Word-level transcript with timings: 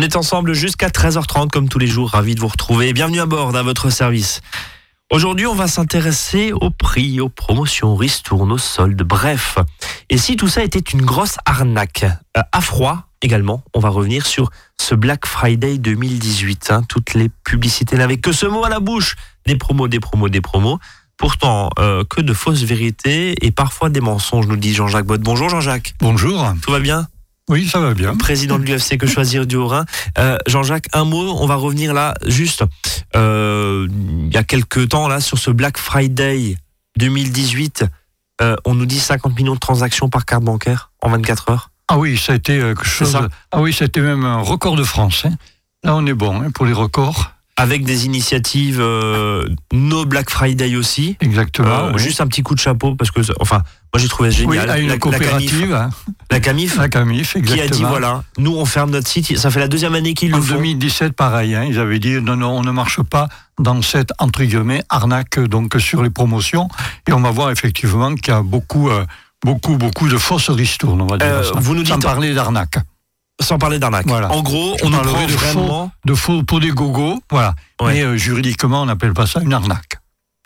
On 0.00 0.02
est 0.02 0.16
ensemble 0.16 0.54
jusqu'à 0.54 0.88
13h30 0.88 1.50
comme 1.50 1.68
tous 1.68 1.78
les 1.78 1.86
jours. 1.86 2.12
Ravi 2.12 2.34
de 2.34 2.40
vous 2.40 2.48
retrouver. 2.48 2.94
Bienvenue 2.94 3.20
à 3.20 3.26
bord 3.26 3.54
à 3.54 3.62
votre 3.62 3.90
service. 3.90 4.40
Aujourd'hui, 5.10 5.46
on 5.46 5.54
va 5.54 5.68
s'intéresser 5.68 6.54
aux 6.54 6.70
prix, 6.70 7.20
aux 7.20 7.28
promotions, 7.28 7.88
aux 7.88 7.96
ristournes, 7.96 8.50
aux 8.50 8.56
soldes, 8.56 9.02
bref. 9.02 9.58
Et 10.08 10.16
si 10.16 10.36
tout 10.36 10.48
ça 10.48 10.64
était 10.64 10.78
une 10.78 11.02
grosse 11.02 11.36
arnaque 11.44 12.06
euh, 12.38 12.40
À 12.50 12.62
froid 12.62 13.10
également, 13.20 13.62
on 13.74 13.80
va 13.80 13.90
revenir 13.90 14.24
sur 14.24 14.48
ce 14.80 14.94
Black 14.94 15.26
Friday 15.26 15.76
2018. 15.76 16.70
hein. 16.70 16.82
Toutes 16.88 17.12
les 17.12 17.28
publicités 17.44 17.98
n'avaient 17.98 18.16
que 18.16 18.32
ce 18.32 18.46
mot 18.46 18.64
à 18.64 18.70
la 18.70 18.80
bouche. 18.80 19.16
Des 19.44 19.56
promos, 19.56 19.86
des 19.86 20.00
promos, 20.00 20.30
des 20.30 20.40
promos. 20.40 20.78
Pourtant, 21.18 21.68
euh, 21.78 22.04
que 22.08 22.22
de 22.22 22.32
fausses 22.32 22.62
vérités 22.62 23.34
et 23.44 23.50
parfois 23.50 23.90
des 23.90 24.00
mensonges, 24.00 24.46
nous 24.46 24.56
dit 24.56 24.72
Jean-Jacques 24.72 25.04
Bott. 25.04 25.20
Bonjour 25.20 25.50
Jean-Jacques, 25.50 25.92
Bonjour. 26.00 26.54
tout 26.62 26.72
va 26.72 26.80
bien? 26.80 27.06
Oui, 27.50 27.66
ça 27.68 27.80
va 27.80 27.92
bien. 27.94 28.16
président 28.16 28.58
de 28.58 28.64
l'UFC 28.64 28.96
Que 28.96 29.06
Choisir 29.06 29.44
du 29.46 29.56
Haut-Rhin. 29.56 29.84
Euh, 30.18 30.38
Jean-Jacques, 30.46 30.86
un 30.92 31.04
mot, 31.04 31.36
on 31.38 31.46
va 31.46 31.56
revenir 31.56 31.92
là 31.92 32.14
juste 32.24 32.64
euh, 33.16 33.88
il 33.90 34.32
y 34.32 34.36
a 34.36 34.44
quelques 34.44 34.88
temps 34.88 35.08
là 35.08 35.20
sur 35.20 35.36
ce 35.36 35.50
Black 35.50 35.76
Friday 35.76 36.56
2018. 36.96 37.84
euh, 38.40 38.56
on 38.64 38.74
nous 38.74 38.86
dit 38.86 39.00
50 39.00 39.36
millions 39.36 39.54
de 39.54 39.58
transactions 39.58 40.08
par 40.08 40.24
carte 40.24 40.44
bancaire 40.44 40.90
en 41.02 41.10
24 41.10 41.50
heures. 41.50 41.70
Ah 41.88 41.98
oui, 41.98 42.16
ça 42.16 42.32
a 42.34 42.36
été 42.36 42.58
quelque 42.58 42.84
chose. 42.84 43.10
ça. 43.10 43.28
Ah 43.50 43.60
oui, 43.60 43.72
c'était 43.72 44.00
même 44.00 44.24
un 44.24 44.38
record 44.40 44.76
de 44.76 44.84
France. 44.84 45.24
hein. 45.26 45.32
Là, 45.82 45.96
on 45.96 46.06
est 46.06 46.14
bon 46.14 46.40
hein, 46.40 46.50
pour 46.54 46.66
les 46.66 46.72
records. 46.72 47.32
Avec 47.56 47.84
des 47.84 48.06
initiatives 48.06 48.78
euh, 48.80 49.46
No 49.72 50.06
Black 50.06 50.30
Friday 50.30 50.76
aussi. 50.76 51.16
Exactement. 51.20 51.68
Euh, 51.88 51.92
oui. 51.94 52.02
Juste 52.02 52.22
un 52.22 52.26
petit 52.26 52.42
coup 52.42 52.54
de 52.54 52.60
chapeau 52.60 52.94
parce 52.94 53.10
que, 53.10 53.20
enfin, 53.38 53.58
moi 53.92 54.00
j'ai 54.00 54.08
trouvé 54.08 54.30
ça 54.30 54.44
Oui, 54.46 54.56
génial. 54.56 54.70
à 54.70 54.78
une 54.78 54.88
La- 54.88 54.96
coopérative, 54.96 55.74
hein, 55.74 55.90
Camif, 56.40 56.78
la 56.78 56.88
Camif 56.88 57.36
qui 57.42 57.60
a 57.60 57.68
dit 57.68 57.82
voilà, 57.82 58.24
nous 58.38 58.56
on 58.56 58.64
ferme 58.64 58.90
notre 58.92 59.08
site. 59.08 59.36
Ça 59.36 59.50
fait 59.50 59.60
la 59.60 59.68
deuxième 59.68 59.94
année 59.94 60.14
qu'ils 60.14 60.32
En 60.34 60.38
le 60.38 60.42
font. 60.42 60.54
2017, 60.54 61.12
pareil, 61.12 61.54
hein, 61.54 61.64
ils 61.68 61.78
avaient 61.78 61.98
dit 61.98 62.12
non, 62.22 62.36
non, 62.36 62.50
on 62.58 62.62
ne 62.62 62.70
marche 62.70 63.02
pas 63.02 63.28
dans 63.58 63.82
cette 63.82 64.12
entre 64.18 64.42
guillemets 64.42 64.82
arnaque 64.88 65.38
donc 65.38 65.74
sur 65.80 66.02
les 66.02 66.10
promotions. 66.10 66.68
Et 67.08 67.12
on 67.12 67.20
va 67.20 67.30
voir 67.30 67.50
effectivement 67.50 68.14
qu'il 68.14 68.32
y 68.32 68.36
a 68.36 68.40
beaucoup, 68.42 68.88
euh, 68.88 69.04
beaucoup, 69.44 69.76
beaucoup 69.76 70.08
de 70.08 70.16
fausses 70.16 70.48
ristournes, 70.50 71.02
on 71.02 71.06
va 71.06 71.18
dire 71.18 71.26
Euh, 71.26 71.42
ça. 71.42 71.52
vous 71.60 71.74
nous 71.74 71.84
Sans 71.84 71.96
dites- 71.96 72.04
parler 72.04 72.32
d'arnaque, 72.32 72.78
Sans 73.40 73.58
parler 73.58 73.78
d'arnaque. 73.78 74.06
Voilà. 74.06 74.30
En 74.32 74.42
gros, 74.42 74.76
Je 74.80 74.86
on 74.86 74.90
prend 74.90 75.02
de 75.02 75.28
faux. 75.28 75.36
vraiment. 75.38 75.90
de 76.04 76.14
faux 76.14 76.42
pour 76.42 76.60
des 76.60 76.70
gogos, 76.70 77.20
voilà. 77.30 77.54
Ouais. 77.80 77.94
Mais 77.94 78.02
euh, 78.02 78.16
juridiquement, 78.16 78.82
on 78.82 78.86
n'appelle 78.86 79.12
pas 79.14 79.26
ça 79.26 79.40
une 79.40 79.52
arnaque. 79.52 79.96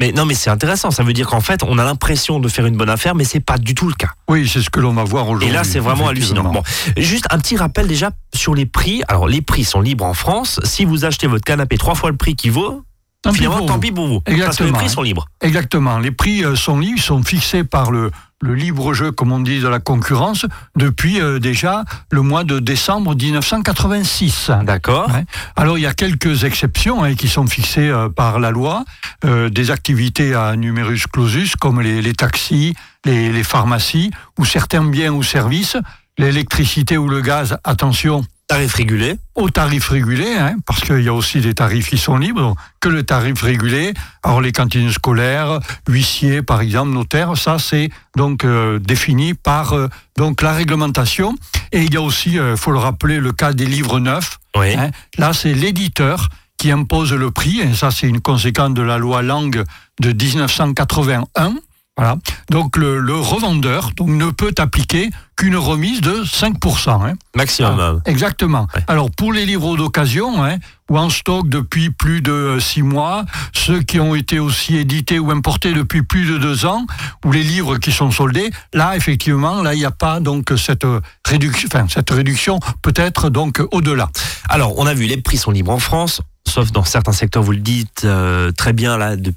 Mais 0.01 0.11
non, 0.11 0.27
mais 0.27 0.35
c'est 0.35 0.51
intéressant. 0.51 0.91
Ça 0.91 1.05
veut 1.05 1.13
dire 1.13 1.29
qu'en 1.29 1.41
fait, 1.41 1.63
on 1.63 1.79
a 1.79 1.85
l'impression 1.85 2.41
de 2.41 2.49
faire 2.49 2.67
une 2.67 2.77
bonne 2.77 2.91
affaire, 2.91 3.15
mais 3.15 3.23
c'est 3.25 3.39
pas 3.41 3.59
du 3.59 3.75
tout 3.75 3.87
le 3.89 3.95
cas. 3.95 4.11
Oui, 4.29 4.49
c'est 4.49 4.61
ce 4.61 4.69
que 4.69 4.81
l'on 4.81 4.93
va 4.93 5.05
voir 5.05 5.27
aujourd'hui. 5.29 5.49
Et 5.49 5.53
là, 5.53 5.63
c'est 5.63 5.79
vraiment 5.79 6.09
hallucinant. 6.09 6.53
Bon, 6.53 6.63
juste 6.97 7.27
un 7.31 7.39
petit 7.39 7.57
rappel 7.57 7.87
déjà 7.87 8.11
sur 8.35 8.55
les 8.57 8.67
prix. 8.67 9.03
Alors, 9.07 9.29
les 9.29 9.41
prix 9.41 9.63
sont 9.63 9.81
libres 9.81 10.05
en 10.05 10.15
France. 10.15 10.59
Si 10.65 10.85
vous 10.85 11.05
achetez 11.05 11.29
votre 11.29 11.45
canapé 11.45 11.79
trois 11.79 11.95
fois 11.95 12.11
le 12.11 12.17
prix 12.17 12.35
qu'il 12.35 12.51
vaut, 12.51 12.83
Tant 13.25 13.33
pis 13.33 13.39
finalement, 13.39 13.59
pour 13.59 13.67
tant 13.67 13.75
vous. 13.75 13.81
pis 13.81 13.93
pour 13.93 14.07
vous. 14.07 14.21
Parce 14.21 14.35
que 14.37 14.41
les 14.41 14.45
Exactement, 14.47 14.79
prix 14.79 14.89
sont 14.91 15.03
libres. 15.03 15.27
Exactement. 15.41 15.99
Les 15.99 16.11
prix 16.11 16.45
euh, 16.45 16.55
sont 16.57 16.79
libres, 16.79 17.01
sont 17.01 17.23
fixés 17.23 17.65
par 17.65 17.91
le, 17.91 18.11
le 18.43 18.55
libre 18.55 18.93
jeu, 18.93 19.11
comme 19.11 19.33
on 19.33 19.41
dit, 19.41 19.61
de 19.61 19.69
la 19.69 19.81
concurrence, 19.81 20.45
depuis 20.77 21.21
euh, 21.21 21.39
déjà 21.39 21.85
le 22.11 22.21
mois 22.23 22.45
de 22.45 22.59
décembre 22.61 23.15
1986. 23.15 24.51
D'accord. 24.65 25.09
Ouais. 25.09 25.25
Alors 25.57 25.79
il 25.79 25.83
y 25.83 25.87
a 25.87 25.95
quelques 25.95 26.45
exceptions 26.45 27.03
hein, 27.03 27.15
qui 27.15 27.29
sont 27.29 27.47
fixées 27.47 27.89
euh, 27.89 28.09
par 28.09 28.39
la 28.39 28.51
loi, 28.51 28.85
euh, 29.25 29.49
des 29.49 29.71
activités 29.71 30.35
à 30.35 30.57
numerus 30.57 31.07
clausus 31.07 31.57
comme 31.57 31.81
les, 31.81 32.03
les 32.03 32.13
taxis, 32.13 32.75
les, 33.05 33.33
les 33.33 33.45
pharmacies 33.45 34.11
ou 34.39 34.45
certains 34.45 34.85
biens 34.85 35.13
ou 35.13 35.23
services, 35.23 35.77
l'électricité 36.19 36.99
ou 36.99 37.09
le 37.09 37.21
gaz. 37.23 37.57
Attention, 37.65 38.25
Tarif 38.47 38.75
régulé. 38.75 39.17
aux 39.37 39.49
tarifs 39.49 39.89
régulés, 39.89 40.35
hein, 40.39 40.57
parce 40.67 40.81
qu'il 40.83 41.01
y 41.01 41.09
a 41.09 41.15
aussi 41.15 41.41
des 41.41 41.55
tarifs 41.55 41.89
qui 41.89 41.97
sont 41.97 42.19
libres, 42.19 42.55
que 42.79 42.91
le 42.91 43.03
tarif 43.03 43.41
régulé. 43.41 43.95
Alors 44.23 44.43
les 44.43 44.53
cantines 44.53 44.93
scolaires, 44.93 45.61
huissiers 45.89 46.43
par 46.43 46.61
exemple, 46.61 46.91
notaires, 46.93 47.37
ça 47.39 47.59
c'est 47.59 47.89
donc 48.17 48.45
euh, 48.45 48.79
défini 48.79 49.33
par 49.33 49.73
euh, 49.73 49.89
donc 50.19 50.43
la 50.43 50.53
réglementation. 50.53 51.35
Et 51.73 51.85
il 51.85 51.95
y 51.95 51.97
a 51.97 52.03
aussi, 52.03 52.33
il 52.35 52.57
faut 52.59 52.71
le 52.71 52.79
rappeler, 52.79 53.19
le 53.19 53.33
cas 53.33 53.53
des 53.55 53.67
livres 53.67 53.99
neufs. 53.99 54.39
Oui. 54.57 54.75
hein. 54.75 54.91
Là 55.17 55.33
c'est 55.33 55.55
l'éditeur 55.55 56.29
qui 56.59 56.71
impose 56.71 57.13
le 57.15 57.31
prix, 57.31 57.61
et 57.61 57.75
ça 57.75 57.91
c'est 57.91 58.07
une 58.09 58.21
conséquence 58.21 58.75
de 58.75 58.83
la 58.83 58.99
loi 58.99 59.23
Langue 59.23 59.65
de 60.01 60.13
1981. 60.13 61.55
Voilà. 61.97 62.17
Donc 62.51 62.77
le, 62.77 62.99
le 62.99 63.15
revendeur 63.15 63.93
donc, 63.97 64.09
ne 64.09 64.31
peut 64.31 64.53
appliquer 64.59 65.11
qu'une 65.37 65.57
remise 65.57 66.01
de 66.01 66.25
5%. 66.25 66.91
Hein. 66.91 67.15
Maximum. 67.37 67.79
Ah, 67.79 68.11
exactement. 68.11 68.67
Ouais. 68.75 68.83
Alors 68.89 69.11
pour 69.13 69.33
les 69.33 69.47
livres 69.47 69.77
d'occasion, 69.77 70.45
hein, 70.45 70.59
ou 70.91 70.99
en 70.99 71.09
stock 71.09 71.49
depuis 71.49 71.91
plus 71.91 72.21
de 72.21 72.33
euh, 72.33 72.61
six 72.61 72.83
mois, 72.83 73.25
ceux 73.53 73.81
qui 73.81 74.01
ont 74.01 74.17
été 74.17 74.41
aussi 74.41 74.77
édités 74.77 75.21
ou 75.21 75.31
importés 75.31 75.73
depuis 75.73 76.03
plus 76.03 76.27
de 76.27 76.37
deux 76.37 76.67
ans, 76.67 76.85
ou 77.25 77.31
les 77.31 77.45
livres 77.45 77.79
qui 77.79 77.93
sont 77.93 78.11
soldés, 78.11 78.51
là 78.73 78.97
effectivement, 78.97 79.63
là 79.63 79.75
il 79.75 79.79
n'y 79.79 79.85
a 79.85 79.93
pas 79.93 80.19
donc 80.19 80.53
cette 80.57 80.85
euh, 80.85 81.01
réduction, 81.25 81.69
enfin 81.73 81.87
cette 81.89 82.11
réduction 82.11 82.59
peut-être 82.83 83.31
donc 83.31 83.63
au-delà. 83.71 84.11
Alors, 84.49 84.79
on 84.79 84.87
a 84.87 84.95
vu, 84.95 85.07
les 85.07 85.17
prix 85.17 85.37
sont 85.37 85.53
libres 85.53 85.73
en 85.73 85.79
France, 85.79 86.21
sauf 86.47 86.73
dans 86.73 86.85
certains 86.85 87.13
secteurs, 87.13 87.43
vous 87.43 87.53
le 87.53 87.59
dites 87.59 88.03
euh, 88.05 88.53
très 88.53 88.73
bien 88.73 88.97
là. 88.99 89.17
De, 89.17 89.33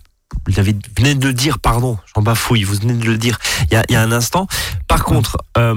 vous 0.46 0.54
venez 0.98 1.16
de 1.16 1.28
le 1.28 1.34
dire, 1.34 1.60
pardon, 1.60 1.98
j'en 2.16 2.22
bafouille, 2.22 2.64
vous 2.64 2.76
venez 2.76 2.94
de 2.94 3.06
le 3.06 3.18
dire 3.18 3.38
il 3.70 3.74
y 3.74 3.78
a, 3.78 3.84
il 3.90 3.94
y 3.94 3.96
a 3.96 4.02
un 4.02 4.12
instant. 4.12 4.48
Par 4.88 5.04
contre, 5.04 5.38
euh, 5.58 5.76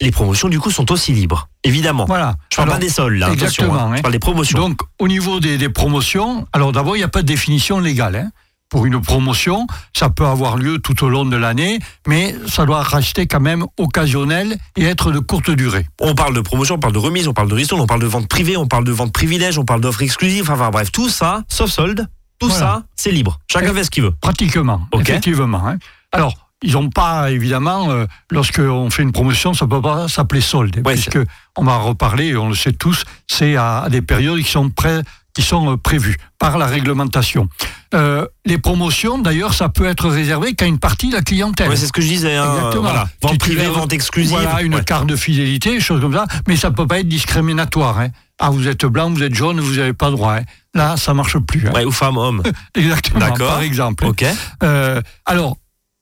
les 0.00 0.10
promotions, 0.10 0.48
du 0.48 0.58
coup, 0.58 0.70
sont 0.70 0.90
aussi 0.90 1.12
libres, 1.12 1.48
évidemment. 1.64 2.04
Voilà. 2.06 2.34
Je 2.50 2.56
parle 2.56 2.68
Alors, 2.70 2.78
pas 2.80 2.84
des 2.84 2.90
soldes, 2.90 3.18
là, 3.18 3.26
attention, 3.26 3.44
exactement, 3.46 3.74
hein. 3.80 3.90
hein. 3.92 3.96
je 3.96 4.02
parle 4.02 4.12
des 4.12 4.18
promotions. 4.18 4.58
Donc, 4.58 4.80
au 4.98 5.08
niveau 5.08 5.38
des, 5.40 5.58
des 5.58 5.68
promotions, 5.68 6.46
alors 6.52 6.72
d'abord, 6.72 6.96
il 6.96 7.00
n'y 7.00 7.04
a 7.04 7.08
pas 7.08 7.22
de 7.22 7.26
définition 7.26 7.78
légale. 7.78 8.16
hein. 8.16 8.30
Pour 8.68 8.86
une 8.86 9.02
promotion, 9.02 9.66
ça 9.94 10.08
peut 10.08 10.24
avoir 10.24 10.56
lieu 10.56 10.78
tout 10.78 11.04
au 11.04 11.10
long 11.10 11.26
de 11.26 11.36
l'année, 11.36 11.78
mais 12.08 12.34
ça 12.48 12.64
doit 12.64 12.82
rester 12.82 13.26
quand 13.26 13.38
même 13.38 13.66
occasionnel 13.76 14.56
et 14.78 14.84
être 14.84 15.12
de 15.12 15.18
courte 15.18 15.50
durée. 15.50 15.86
On 16.00 16.14
parle 16.14 16.34
de 16.34 16.40
promotion, 16.40 16.76
on 16.76 16.78
parle 16.78 16.94
de 16.94 16.98
remise, 16.98 17.28
on 17.28 17.34
parle 17.34 17.48
de 17.50 17.54
ristourne, 17.54 17.82
on 17.82 17.86
parle 17.86 18.00
de 18.00 18.06
vente 18.06 18.28
privée, 18.28 18.56
on 18.56 18.66
parle 18.66 18.84
de 18.84 18.92
vente 18.92 19.12
privilège, 19.12 19.58
on 19.58 19.66
parle 19.66 19.82
d'offres 19.82 20.00
exclusives, 20.02 20.50
enfin 20.50 20.70
bref, 20.70 20.90
tout 20.90 21.10
ça, 21.10 21.42
sauf 21.48 21.70
solde, 21.70 22.08
tout 22.42 22.48
Voilà. 22.48 22.66
ça, 22.66 22.82
c'est 22.96 23.10
libre. 23.10 23.38
Chacun 23.50 23.72
fait 23.74 23.84
ce 23.84 23.90
qu'il 23.90 24.02
veut. 24.02 24.12
Pratiquement, 24.20 24.86
effectivement. 24.98 25.66
hein. 25.66 25.78
Alors, 26.12 26.34
ils 26.64 26.72
n'ont 26.74 26.90
pas, 26.90 27.30
évidemment, 27.30 27.90
euh, 27.90 28.06
lorsqu'on 28.30 28.88
fait 28.90 29.02
une 29.02 29.12
promotion, 29.12 29.52
ça 29.54 29.64
ne 29.64 29.70
peut 29.70 29.80
pas 29.82 30.06
s'appeler 30.08 30.40
solde, 30.40 30.76
Ouais, 30.84 30.94
puisque 30.94 31.18
on 31.56 31.64
va 31.64 31.76
reparler, 31.78 32.36
on 32.36 32.48
le 32.48 32.54
sait 32.54 32.72
tous, 32.72 33.04
c'est 33.26 33.56
à, 33.56 33.80
à 33.80 33.88
des 33.88 34.00
périodes 34.02 34.38
qui 34.40 34.50
sont, 34.50 34.70
prêts, 34.70 35.02
qui 35.34 35.42
sont 35.42 35.72
euh, 35.72 35.76
prévues 35.76 36.16
par 36.38 36.58
la 36.58 36.66
réglementation. 36.66 37.48
Euh, 37.94 38.26
les 38.46 38.58
promotions, 38.58 39.18
d'ailleurs, 39.18 39.54
ça 39.54 39.68
peut 39.68 39.86
être 39.86 40.08
réservé 40.08 40.54
qu'à 40.54 40.66
une 40.66 40.78
partie 40.78 41.08
de 41.08 41.14
la 41.14 41.22
clientèle. 41.22 41.68
Ouais, 41.68 41.76
c'est 41.76 41.86
ce 41.86 41.92
que 41.92 42.00
je 42.00 42.06
disais. 42.06 42.36
Hein, 42.36 42.50
Exactement. 42.54 42.82
voilà. 42.82 43.08
Vente 43.22 43.38
privée, 43.38 43.66
vente 43.66 43.92
exclusive. 43.92 44.30
Voilà, 44.38 44.62
une 44.62 44.74
Ouais. 44.76 44.84
carte 44.84 45.06
de 45.06 45.16
fidélité, 45.16 45.78
choses 45.80 46.00
comme 46.00 46.14
ça, 46.14 46.26
mais 46.48 46.56
ça 46.56 46.70
peut 46.70 46.86
pas 46.86 47.00
être 47.00 47.08
discriminatoire. 47.08 47.98
hein. 47.98 48.08
Ah, 48.38 48.50
vous 48.50 48.66
êtes 48.68 48.84
blanc, 48.86 49.10
vous 49.10 49.22
êtes 49.22 49.34
jaune, 49.34 49.60
vous 49.60 49.76
n'avez 49.76 49.92
pas 49.92 50.10
droit. 50.10 50.36
hein. 50.36 50.42
Là, 50.74 50.96
ça 50.96 51.12
marche 51.14 51.38
plus. 51.38 51.68
hein. 51.68 51.72
Ouais, 51.74 51.84
ou 51.84 51.90
femme, 51.92 52.16
homme. 52.16 52.42
Exactement, 52.74 53.20
D'accord. 53.20 53.48
par 53.48 53.62
exemple. 53.62 54.06
Ok. 54.06 54.24
Euh, 54.62 55.00
alors, 55.26 55.56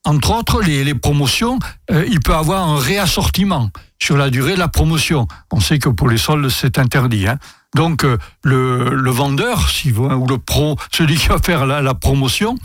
entre 0.05 0.31
autres, 0.31 0.63
les, 0.63 0.85
les 0.85 0.95
promotions, 0.95 1.59
euh, 1.91 2.05
il 2.09 2.21
peut 2.21 2.35
avoir 2.35 2.69
un 2.69 2.79
réassortiment 2.79 3.71
sur 3.99 4.17
la 4.17 4.31
durée 4.31 4.55
de 4.55 4.59
la 4.59 4.69
promotion. 4.69 5.27
On 5.53 5.61
sait 5.61 5.79
que 5.79 5.89
pour 5.89 6.09
les 6.09 6.19
soldes, 6.19 6.49
c'est 6.49 6.79
interdit. 6.79 7.27
hein. 7.29 7.39
Donc, 7.77 8.05
euh, 8.05 8.17
le, 8.43 8.95
le 8.95 9.11
vendeur, 9.11 9.69
si 9.69 9.91
vous, 9.91 10.07
ou 10.07 10.27
le 10.27 10.39
pro, 10.39 10.77
celui 10.93 11.17
qui 11.17 11.29
va 11.29 11.39
faire 11.39 11.67
la, 11.67 11.83
la 11.83 11.95
promotion, 11.95 12.57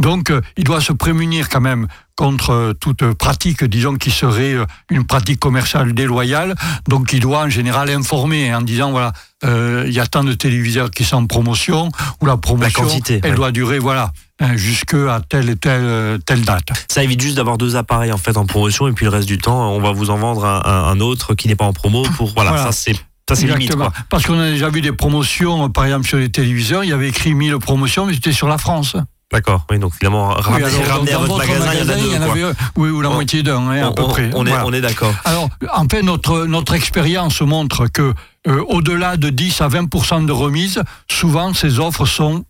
donc, 0.00 0.32
il 0.56 0.64
doit 0.64 0.80
se 0.80 0.92
prémunir 0.92 1.48
quand 1.48 1.60
même 1.60 1.86
contre 2.16 2.50
euh, 2.50 2.72
toute 2.74 3.04
pratique, 3.14 3.64
disons, 3.64 3.96
qui 3.96 4.10
serait 4.10 4.54
euh, 4.54 4.66
une 4.90 5.04
pratique 5.04 5.40
commerciale 5.40 5.94
déloyale. 5.94 6.54
Donc, 6.88 7.12
il 7.12 7.20
doit 7.20 7.42
en 7.42 7.48
général 7.48 7.90
informer 7.90 8.54
en 8.54 8.62
disant, 8.62 8.90
voilà, 8.90 9.12
euh, 9.44 9.84
il 9.86 9.92
y 9.92 10.00
a 10.00 10.06
tant 10.06 10.24
de 10.24 10.32
téléviseurs 10.32 10.90
qui 10.90 11.04
sont 11.04 11.16
en 11.16 11.26
promotion, 11.26 11.90
ou 12.20 12.26
la 12.26 12.36
promotion, 12.36 12.82
quantité, 12.82 13.20
elle 13.22 13.30
ouais. 13.30 13.36
doit 13.36 13.52
durer, 13.52 13.78
voilà, 13.78 14.12
hein, 14.40 14.56
jusqu'à 14.56 15.20
telle 15.28 15.50
et 15.50 15.56
telle, 15.56 15.82
euh, 15.84 16.18
telle 16.18 16.42
date. 16.42 16.68
Ça 16.88 17.04
évite 17.04 17.20
juste 17.20 17.36
d'avoir 17.36 17.58
deux 17.58 17.76
appareils 17.76 18.12
en 18.12 18.18
fait 18.18 18.36
en 18.36 18.46
promotion 18.46 18.88
et 18.88 18.92
puis 18.92 19.04
le 19.04 19.10
reste 19.10 19.28
du 19.28 19.38
temps, 19.38 19.70
on 19.72 19.80
va 19.80 19.92
vous 19.92 20.10
en 20.10 20.16
vendre 20.16 20.44
un, 20.44 21.00
autre 21.00 21.34
qui 21.34 21.48
n'est 21.48 21.56
pas 21.56 21.64
en 21.64 21.72
promo 21.72 22.02
pour 22.16 22.32
voilà, 22.34 22.50
Voilà. 22.50 22.66
ça 22.66 22.72
c'est 22.72 22.94
ça 23.28 23.34
c'est 23.34 23.46
limite 23.46 23.74
quoi. 23.74 23.92
Parce 24.10 24.24
qu'on 24.26 24.38
a 24.38 24.50
déjà 24.50 24.68
vu 24.68 24.80
des 24.80 24.92
promotions, 24.92 25.64
euh, 25.64 25.68
par 25.68 25.84
exemple 25.86 26.06
sur 26.06 26.18
les 26.18 26.30
téléviseurs, 26.30 26.84
il 26.84 26.90
y 26.90 26.92
avait 26.92 27.08
écrit 27.08 27.34
1000 27.34 27.56
promotions, 27.58 28.06
mais 28.06 28.14
c'était 28.14 28.32
sur 28.32 28.48
la 28.48 28.58
France. 28.58 28.96
D'accord. 29.34 29.66
Oui, 29.70 29.78
donc 29.80 29.92
finalement 29.94 30.28
ramener, 30.28 30.64
Oui, 30.64 30.70
alors, 30.82 30.88
ramener 30.96 31.10
dans 31.12 31.18
à 31.18 31.26
votre 31.26 31.36
magasin, 31.38 31.72
il 31.74 31.78
y 31.78 31.82
en 31.82 31.88
a 31.90 31.96
deux, 31.96 32.08
il 32.12 32.16
quoi. 32.18 32.26
avait 32.30 32.44
oui, 32.76 32.88
ou 32.90 33.00
la 33.00 33.10
On- 33.10 33.14
moitié 33.14 33.42
d'un, 33.42 33.68
hein, 33.68 33.82
à 33.86 33.90
On, 33.90 33.92
peu 33.94 34.04
près. 34.06 34.30
on 34.32 34.46
est 34.46 34.50
Voilà. 34.50 34.66
on 34.66 34.72
est 34.72 34.80
d'accord. 34.80 35.12
Alors, 35.24 35.48
en 35.74 35.88
fait, 35.88 36.02
notre, 36.02 36.44
notre 36.46 36.74
expérience 36.74 37.40
montre 37.40 37.88
que 37.88 38.14
euh, 38.46 38.64
au-delà 38.68 39.16
de 39.16 39.30
10 39.30 39.60
à 39.60 39.68
20 39.68 40.24
de 40.26 40.32
remise, 40.32 40.82
souvent 41.10 41.52
ces 41.52 41.80
offres 41.80 42.06
sont, 42.06 42.44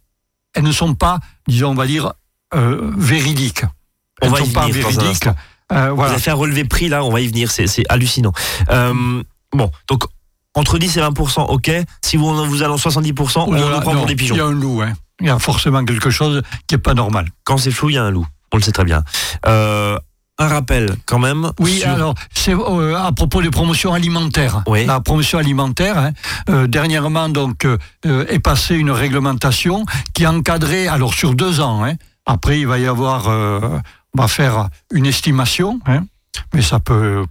elles 0.54 0.62
ne 0.64 0.72
sont 0.72 0.94
pas, 0.94 1.20
disons, 1.48 1.70
on 1.70 1.74
va 1.74 1.86
dire, 1.86 2.12
euh, 2.54 2.90
véridiques. 2.98 3.62
Elles 4.20 4.30
ne 4.30 4.36
sont 4.36 4.46
pas 4.52 4.68
véridiques. 4.68 5.26
Euh, 5.72 5.88
Vous 5.90 5.96
voilà. 5.96 6.12
avez 6.12 6.20
fait 6.20 6.30
un 6.32 6.34
relevé 6.34 6.64
prix 6.64 6.88
là, 6.90 7.02
on 7.02 7.10
va 7.10 7.20
y 7.22 7.26
venir, 7.28 7.50
c'est 7.50 7.66
hallucinant. 7.88 8.32
Euh, 8.70 9.22
bon, 9.52 9.70
donc 9.88 10.04
entre 10.54 10.78
10 10.78 10.98
et 10.98 11.00
20%, 11.00 11.46
ok. 11.48 11.70
Si 12.04 12.16
vous, 12.18 12.32
vous 12.46 12.62
allez 12.62 12.72
en 12.72 12.76
70%, 12.76 13.38
on 13.40 13.48
Oulala, 13.48 13.76
le 13.76 13.80
prend 13.80 13.92
pour 13.94 14.04
des 14.06 14.12
Il 14.12 14.16
pigeons. 14.16 14.36
y 14.36 14.40
a 14.40 14.44
un 14.44 14.52
loup, 14.52 14.82
hein. 14.82 14.92
Il 15.20 15.26
y 15.26 15.30
a 15.30 15.38
forcément 15.38 15.84
quelque 15.84 16.10
chose 16.10 16.42
qui 16.66 16.74
est 16.74 16.78
pas 16.78 16.94
normal. 16.94 17.28
Quand 17.44 17.56
c'est 17.56 17.70
flou, 17.70 17.90
il 17.90 17.94
y 17.94 17.98
a 17.98 18.04
un 18.04 18.10
loup. 18.10 18.26
On 18.52 18.56
le 18.56 18.62
sait 18.62 18.72
très 18.72 18.84
bien. 18.84 19.02
Euh, 19.46 19.98
un 20.38 20.48
rappel, 20.48 20.96
quand 21.06 21.20
même. 21.20 21.52
Oui, 21.60 21.78
sur- 21.78 21.90
alors 21.90 22.14
c'est 22.32 22.52
euh, 22.54 22.96
à 22.96 23.12
propos 23.12 23.40
des 23.40 23.50
promotions 23.50 23.92
alimentaires. 23.94 24.62
Oui. 24.66 24.84
La 24.86 25.00
promotion 25.00 25.38
alimentaire, 25.38 25.96
hein, 25.96 26.10
euh, 26.50 26.66
dernièrement 26.66 27.28
donc 27.28 27.64
euh, 27.64 27.78
euh, 28.06 28.26
est 28.28 28.40
passée 28.40 28.74
une 28.74 28.90
réglementation 28.90 29.84
qui 30.12 30.26
encadrait 30.26 30.88
alors 30.88 31.14
sur 31.14 31.34
deux 31.36 31.60
ans. 31.60 31.84
hein. 31.84 31.94
Après, 32.26 32.58
il 32.58 32.66
va 32.66 32.78
y 32.78 32.86
avoir, 32.86 33.28
euh, 33.28 33.60
on 34.16 34.22
va 34.22 34.26
faire 34.28 34.68
une 34.92 35.06
estimation. 35.06 35.78
hein, 35.86 36.04
mais 36.52 36.62
ça 36.62 36.80
peut, 36.80 37.24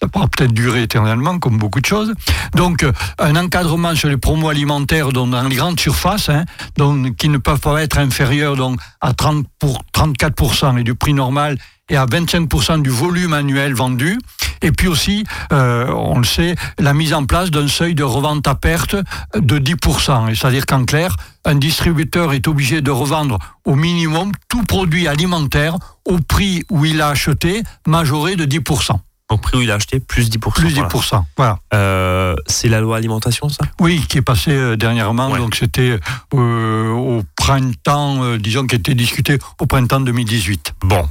ça 0.00 0.08
pourra 0.08 0.28
peut-être 0.28 0.52
durer 0.52 0.82
éternellement, 0.82 1.38
comme 1.38 1.58
beaucoup 1.58 1.80
de 1.80 1.86
choses. 1.86 2.14
Donc, 2.54 2.82
euh, 2.82 2.92
un 3.18 3.36
encadrement 3.36 3.94
sur 3.94 4.08
les 4.08 4.16
promos 4.16 4.48
alimentaires 4.48 5.12
dans 5.12 5.48
les 5.48 5.56
grandes 5.56 5.80
surfaces, 5.80 6.28
hein, 6.28 6.44
donc, 6.76 7.16
qui 7.16 7.28
ne 7.28 7.38
peuvent 7.38 7.60
pas 7.60 7.82
être 7.82 7.98
inférieurs 7.98 8.56
donc, 8.56 8.80
à 9.00 9.12
30 9.14 9.46
pour, 9.58 9.82
34% 9.94 10.78
et 10.78 10.84
du 10.84 10.94
prix 10.94 11.14
normal 11.14 11.58
et 11.92 11.96
à 11.96 12.06
25% 12.06 12.82
du 12.82 12.90
volume 12.90 13.34
annuel 13.34 13.74
vendu. 13.74 14.18
Et 14.62 14.72
puis 14.72 14.88
aussi, 14.88 15.24
euh, 15.52 15.86
on 15.88 16.18
le 16.18 16.24
sait, 16.24 16.54
la 16.78 16.94
mise 16.94 17.12
en 17.12 17.26
place 17.26 17.50
d'un 17.50 17.68
seuil 17.68 17.94
de 17.94 18.02
revente 18.02 18.48
à 18.48 18.54
perte 18.54 18.96
de 19.36 19.58
10%. 19.58 20.30
Et 20.30 20.34
C'est-à-dire 20.34 20.66
qu'en 20.66 20.84
clair, 20.84 21.16
un 21.44 21.54
distributeur 21.54 22.32
est 22.32 22.48
obligé 22.48 22.80
de 22.80 22.90
revendre 22.90 23.38
au 23.66 23.74
minimum 23.74 24.32
tout 24.48 24.64
produit 24.64 25.06
alimentaire 25.06 25.76
au 26.06 26.18
prix 26.18 26.64
où 26.70 26.84
il 26.84 27.02
a 27.02 27.08
acheté, 27.08 27.62
majoré 27.86 28.36
de 28.36 28.46
10%. 28.46 28.98
Au 29.30 29.38
prix 29.38 29.58
où 29.58 29.60
il 29.60 29.70
a 29.70 29.74
acheté, 29.74 30.00
plus 30.00 30.30
10%. 30.30 30.52
Plus 30.52 30.74
voilà. 30.74 30.88
10%. 30.88 31.22
Voilà. 31.36 31.58
Euh, 31.74 32.34
c'est 32.46 32.68
la 32.68 32.80
loi 32.80 32.96
alimentation, 32.96 33.48
ça? 33.48 33.64
Oui, 33.80 34.04
qui 34.08 34.18
est 34.18 34.22
passé 34.22 34.50
euh, 34.50 34.76
dernièrement. 34.76 35.30
Ouais. 35.30 35.38
Donc 35.38 35.56
c'était 35.56 35.98
euh, 36.34 36.90
au 36.90 37.22
printemps, 37.36 38.36
disons, 38.36 38.66
qui 38.66 38.76
était 38.76 38.94
discuté 38.94 39.38
au 39.60 39.66
printemps 39.66 40.00
2018. 40.00 40.74
Bon. 40.84 41.08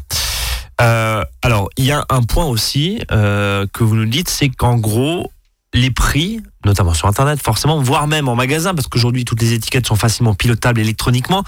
Euh, 0.81 1.23
alors, 1.41 1.69
il 1.77 1.85
y 1.85 1.91
a 1.91 2.05
un 2.09 2.23
point 2.23 2.45
aussi 2.45 3.01
euh, 3.11 3.65
que 3.71 3.83
vous 3.83 3.95
nous 3.95 4.05
dites, 4.05 4.29
c'est 4.29 4.49
qu'en 4.49 4.77
gros, 4.77 5.31
les 5.73 5.91
prix, 5.91 6.41
notamment 6.65 6.93
sur 6.93 7.07
Internet, 7.07 7.41
forcément, 7.41 7.81
voire 7.81 8.07
même 8.07 8.27
en 8.27 8.35
magasin, 8.35 8.73
parce 8.73 8.87
qu'aujourd'hui, 8.87 9.23
toutes 9.23 9.41
les 9.41 9.53
étiquettes 9.53 9.87
sont 9.87 9.95
facilement 9.95 10.33
pilotables 10.33 10.81
électroniquement. 10.81 11.43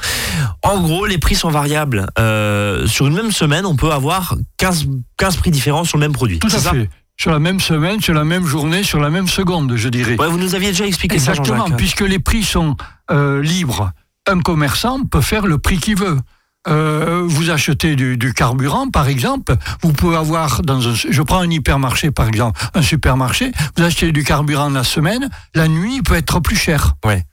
En 0.61 0.81
gros, 0.81 1.05
les 1.05 1.17
prix 1.17 1.35
sont 1.35 1.49
variables. 1.49 2.07
Euh, 2.19 2.87
sur 2.87 3.07
une 3.07 3.13
même 3.13 3.31
semaine, 3.31 3.65
on 3.65 3.75
peut 3.75 3.91
avoir 3.91 4.35
15, 4.57 4.87
15 5.17 5.35
prix 5.37 5.51
différents 5.51 5.83
sur 5.83 5.97
le 5.97 6.01
même 6.01 6.13
produit. 6.13 6.39
Tout 6.39 6.47
à 6.47 6.59
ça 6.59 6.71
fait. 6.71 6.89
Sur 7.15 7.31
la 7.31 7.39
même 7.39 7.59
semaine, 7.59 8.01
sur 8.01 8.13
la 8.13 8.23
même 8.23 8.45
journée, 8.45 8.83
sur 8.83 8.99
la 8.99 9.09
même 9.09 9.27
seconde, 9.27 9.75
je 9.75 9.89
dirais. 9.89 10.15
Ouais, 10.17 10.27
vous 10.27 10.39
nous 10.39 10.55
aviez 10.55 10.69
déjà 10.69 10.87
expliqué 10.87 11.15
Exactement, 11.15 11.45
ça, 11.45 11.57
Jean-Jacques. 11.57 11.77
puisque 11.77 12.01
les 12.01 12.19
prix 12.19 12.43
sont 12.43 12.75
euh, 13.11 13.41
libres. 13.41 13.91
Un 14.27 14.39
commerçant 14.39 15.03
peut 15.05 15.21
faire 15.21 15.45
le 15.45 15.57
prix 15.59 15.77
qu'il 15.77 15.95
veut. 15.97 16.17
Euh, 16.67 17.23
vous 17.25 17.49
achetez 17.49 17.95
du, 17.95 18.17
du 18.17 18.33
carburant, 18.33 18.89
par 18.89 19.07
exemple, 19.07 19.55
vous 19.81 19.91
pouvez 19.91 20.15
avoir 20.15 20.61
dans 20.61 20.87
un, 20.87 20.93
je 20.93 21.21
prends 21.21 21.39
un 21.39 21.49
hypermarché, 21.49 22.11
par 22.11 22.27
exemple, 22.27 22.59
un 22.73 22.81
supermarché, 22.81 23.51
vous 23.75 23.83
achetez 23.83 24.11
du 24.11 24.23
carburant 24.23 24.69
la 24.69 24.83
semaine, 24.83 25.29
la 25.55 25.67
nuit, 25.67 25.97
il 25.97 26.03
peut 26.03 26.15
être 26.15 26.39
plus 26.39 26.55
cher. 26.55 26.95
Ouais. 27.05 27.25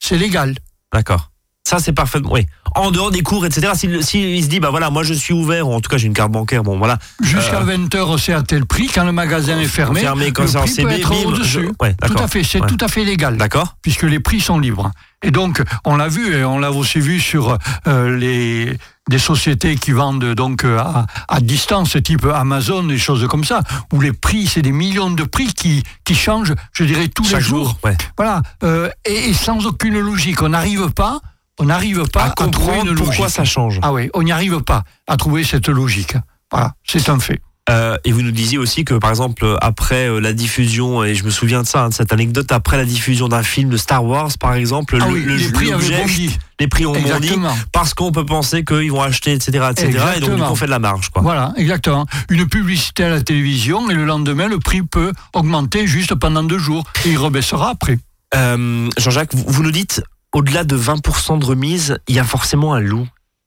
C'est 0.00 0.18
légal. 0.18 0.56
D'accord. 0.92 1.31
Ça, 1.64 1.78
c'est 1.78 1.92
parfaitement. 1.92 2.32
Oui. 2.32 2.46
En 2.74 2.90
dehors 2.90 3.10
des 3.10 3.22
cours, 3.22 3.46
etc. 3.46 3.72
S'il 3.74 4.02
s'il 4.04 4.42
se 4.42 4.48
dit, 4.48 4.58
bah 4.60 4.70
voilà, 4.70 4.90
moi 4.90 5.02
je 5.04 5.12
suis 5.14 5.32
ouvert, 5.34 5.68
ou 5.68 5.74
en 5.74 5.80
tout 5.80 5.88
cas 5.90 5.96
j'ai 5.98 6.06
une 6.06 6.14
carte 6.14 6.32
bancaire, 6.32 6.62
bon 6.62 6.76
voilà. 6.78 6.98
Jusqu'à 7.22 7.60
20h, 7.62 8.18
c'est 8.18 8.32
à 8.32 8.42
tel 8.42 8.64
prix. 8.66 8.88
Quand 8.88 9.04
le 9.04 9.12
magasin 9.12 9.58
est 9.60 9.66
fermé, 9.66 10.00
Fermé, 10.00 10.32
quand 10.32 10.42
le 10.44 10.48
prix 10.50 10.60
peut 10.62 10.66
CB, 10.74 10.90
être 10.94 11.10
bim, 11.10 11.16
au-dessus. 11.28 11.44
je- 11.80 11.84
ouais, 11.84 11.94
tout 12.06 12.18
à 12.18 12.26
fait, 12.28 12.42
c'est 12.42 12.60
Ouais. 12.60 12.66
tout 12.66 12.78
à 12.80 12.88
fait 12.88 13.04
légal. 13.04 13.36
D'accord 13.36 13.76
puisque 13.82 14.02
les 14.04 14.20
prix 14.20 14.40
sont 14.40 14.58
libres. 14.58 14.90
Et 15.22 15.30
donc, 15.30 15.62
on 15.84 15.96
l'a 15.96 16.08
vu, 16.08 16.34
et 16.34 16.44
on 16.44 16.58
l'a 16.58 16.72
aussi 16.72 16.98
vu 16.98 17.20
sur 17.20 17.56
euh, 17.86 18.16
les 18.18 18.76
des 19.08 19.18
sociétés 19.18 19.74
qui 19.76 19.90
vendent 19.92 20.34
donc 20.34 20.64
euh, 20.64 20.78
à, 20.78 21.06
à 21.28 21.40
distance, 21.40 21.96
type 22.02 22.24
Amazon, 22.32 22.84
des 22.84 22.98
choses 22.98 23.26
comme 23.28 23.44
ça, 23.44 23.60
où 23.92 24.00
les 24.00 24.12
prix, 24.12 24.46
c'est 24.46 24.62
des 24.62 24.72
millions 24.72 25.10
de 25.10 25.24
prix 25.24 25.52
qui, 25.52 25.82
qui 26.04 26.14
changent, 26.14 26.54
je 26.72 26.84
dirais, 26.84 27.08
tous 27.08 27.24
Chaque 27.28 27.40
les 27.40 27.46
jours. 27.46 27.64
jour, 27.70 27.78
ouais. 27.84 27.96
Voilà, 28.16 28.42
euh, 28.64 28.88
et, 29.04 29.30
et 29.30 29.34
sans 29.34 29.66
aucune 29.66 29.98
logique. 29.98 30.40
On 30.42 30.50
n'arrive 30.50 30.90
pas, 30.90 31.20
on 31.58 31.64
n'arrive 31.64 32.04
pas 32.08 32.22
à 32.22 32.26
à, 32.26 32.30
trouver 32.30 32.50
comprendre 32.52 32.90
une 32.90 32.96
pourquoi 32.96 33.16
logique. 33.16 33.34
ça 33.36 33.44
change. 33.44 33.78
Ah 33.82 33.92
oui, 33.92 34.10
on 34.14 34.22
n'y 34.22 34.32
arrive 34.32 34.60
pas 34.62 34.84
à 35.06 35.16
trouver 35.16 35.44
cette 35.44 35.68
logique. 35.68 36.14
Voilà, 36.50 36.74
c'est 36.84 37.08
un 37.08 37.18
fait. 37.18 37.40
Euh, 37.70 37.96
et 38.04 38.10
vous 38.10 38.22
nous 38.22 38.32
disiez 38.32 38.58
aussi 38.58 38.84
que, 38.84 38.94
par 38.94 39.10
exemple, 39.10 39.56
après 39.60 40.08
euh, 40.08 40.18
la 40.20 40.32
diffusion, 40.32 41.04
et 41.04 41.14
je 41.14 41.22
me 41.24 41.30
souviens 41.30 41.62
de 41.62 41.66
ça, 41.68 41.84
hein, 41.84 41.88
de 41.90 41.94
cette 41.94 42.12
anecdote, 42.12 42.50
après 42.50 42.76
la 42.76 42.84
diffusion 42.84 43.28
d'un 43.28 43.44
film 43.44 43.70
de 43.70 43.76
Star 43.76 44.04
Wars, 44.04 44.30
par 44.40 44.54
exemple, 44.54 44.98
Ah 45.00 45.06
le, 45.06 45.12
oui, 45.14 45.22
le- 45.22 45.36
les 45.36 45.48
prix 45.52 45.70
bondi. 45.70 46.36
les 46.58 46.66
prix 46.66 46.86
ont 46.86 46.92
bondi 46.92 47.06
Exactement. 47.06 47.54
parce 47.70 47.94
qu'on 47.94 48.10
peut 48.10 48.26
penser 48.26 48.64
qu'ils 48.64 48.90
vont 48.90 49.00
acheter, 49.02 49.32
etc., 49.32 49.68
etc. 49.70 49.88
Et 50.16 50.20
donc, 50.20 50.30
du 50.30 50.36
coup, 50.42 50.42
on 50.42 50.56
fait 50.56 50.66
de 50.66 50.70
la 50.72 50.80
marge, 50.80 51.10
quoi. 51.10 51.22
Voilà, 51.22 51.52
exactement. 51.56 52.04
Une 52.30 52.48
publicité 52.48 53.04
à 53.04 53.10
la 53.10 53.20
télévision 53.22 53.88
et 53.90 53.94
le 53.94 54.06
lendemain, 54.06 54.48
le 54.48 54.58
prix 54.58 54.82
peut 54.82 55.12
augmenter 55.32 55.86
juste 55.86 56.16
pendant 56.16 56.42
deux 56.42 56.58
jours 56.58 56.82
et 57.04 57.10
il 57.10 57.16
rebaissera 57.18 57.70
après. 57.70 57.96
Euh, 58.34 58.88
Jean-Jacques, 58.98 59.34
vous, 59.34 59.44
vous 59.46 59.62
nous 59.62 59.70
dites, 59.70 60.02
au-delà 60.32 60.64
de 60.64 60.76
20% 60.76 61.38
de 61.38 61.44
remise, 61.44 61.98
il 62.08 62.14
y 62.14 62.18
a 62.18 62.24
forcément 62.24 62.74
un 62.74 62.80
loup. 62.80 63.06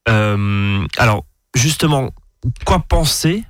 Euh, 0.10 0.86
alors, 0.98 1.26
justement, 1.56 2.12
quoi 2.66 2.80
penser 2.80 3.44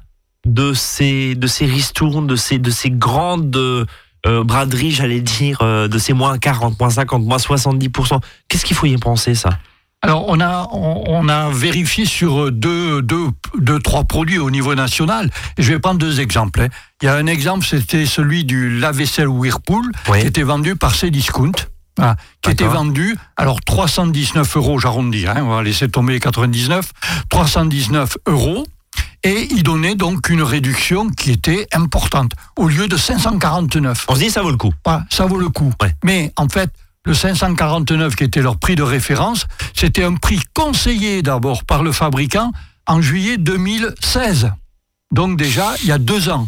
de 0.45 0.73
ces, 0.73 1.35
de 1.35 1.47
ces 1.47 1.65
ristournes, 1.65 2.27
de 2.27 2.35
ces, 2.35 2.59
de 2.59 2.69
ces 2.71 2.91
grandes 2.91 3.55
euh, 3.55 4.43
braderies, 4.43 4.91
j'allais 4.91 5.21
dire, 5.21 5.59
euh, 5.61 5.87
de 5.87 5.97
ces 5.97 6.13
moins 6.13 6.37
40, 6.37 6.79
moins 6.79 6.89
50, 6.89 7.23
moins 7.23 7.37
70% 7.37 8.19
Qu'est-ce 8.47 8.65
qu'il 8.65 8.75
faut 8.75 8.85
y 8.85 8.95
penser, 8.97 9.35
ça? 9.35 9.49
Alors, 10.01 10.25
on 10.27 10.39
a, 10.39 10.67
on, 10.71 11.03
on 11.07 11.29
a 11.29 11.49
vérifié 11.49 12.05
sur 12.05 12.51
deux, 12.51 13.01
deux, 13.01 13.27
deux, 13.57 13.79
trois 13.79 14.03
produits 14.03 14.37
au 14.37 14.51
niveau 14.51 14.75
national. 14.75 15.31
Et 15.57 15.63
je 15.63 15.73
vais 15.73 15.79
prendre 15.79 15.99
deux 15.99 16.19
exemples. 16.21 16.61
hein. 16.61 16.67
Il 17.01 17.05
y 17.05 17.07
a 17.09 17.15
un 17.15 17.25
exemple, 17.25 17.65
c'était 17.65 18.05
celui 18.05 18.45
du 18.45 18.77
lave-vaisselle 18.79 19.27
Whirlpool, 19.27 19.83
Oui. 20.09 20.21
qui 20.21 20.27
était 20.27 20.43
vendu 20.43 20.75
par 20.75 20.93
Cdiscount. 20.93 21.53
Voilà, 21.97 22.18
qui 22.42 22.51
était 22.51 22.68
vendu, 22.68 23.15
alors 23.38 23.62
319 23.62 24.57
euros, 24.57 24.80
j'arrondis, 24.80 25.27
hein, 25.27 25.36
on 25.39 25.56
va 25.56 25.63
laisser 25.63 25.89
tomber 25.89 26.13
les 26.13 26.19
99, 26.19 26.92
319 27.30 28.18
euros, 28.27 28.68
et 29.24 29.47
il 29.50 29.63
donnait 29.63 29.95
donc 29.95 30.30
une 30.30 30.44
réduction 30.44 31.09
qui 31.09 31.31
était 31.31 31.68
importante, 31.74 32.33
au 32.57 32.68
lieu 32.68 32.88
de 32.88 32.97
549. 32.97 34.06
On 34.07 34.15
se 34.15 34.19
dit, 34.19 34.30
ça 34.30 34.42
vaut 34.42 34.51
le 34.51 34.57
coup. 34.57 34.74
Voilà, 34.83 35.06
ça 35.09 35.25
vaut 35.25 35.39
le 35.39 35.50
coup. 35.50 35.74
Ouais. 35.81 35.95
Mais 36.03 36.31
en 36.36 36.47
fait, 36.47 36.69
le 37.06 37.13
549 37.13 38.15
qui 38.15 38.24
était 38.24 38.42
leur 38.42 38.57
prix 38.57 38.75
de 38.75 38.83
référence, 38.83 39.47
c'était 39.73 40.04
un 40.04 40.16
prix 40.16 40.42
conseillé 40.54 41.21
d'abord 41.21 41.64
par 41.64 41.81
le 41.81 41.92
fabricant 41.92 42.52
en 42.87 43.02
juillet 43.02 43.37
2016. 43.37 44.52
Donc 45.11 45.37
déjà, 45.37 45.73
il 45.81 45.87
y 45.87 45.92
a 45.92 45.97
deux 45.97 46.30
ans. 46.30 46.47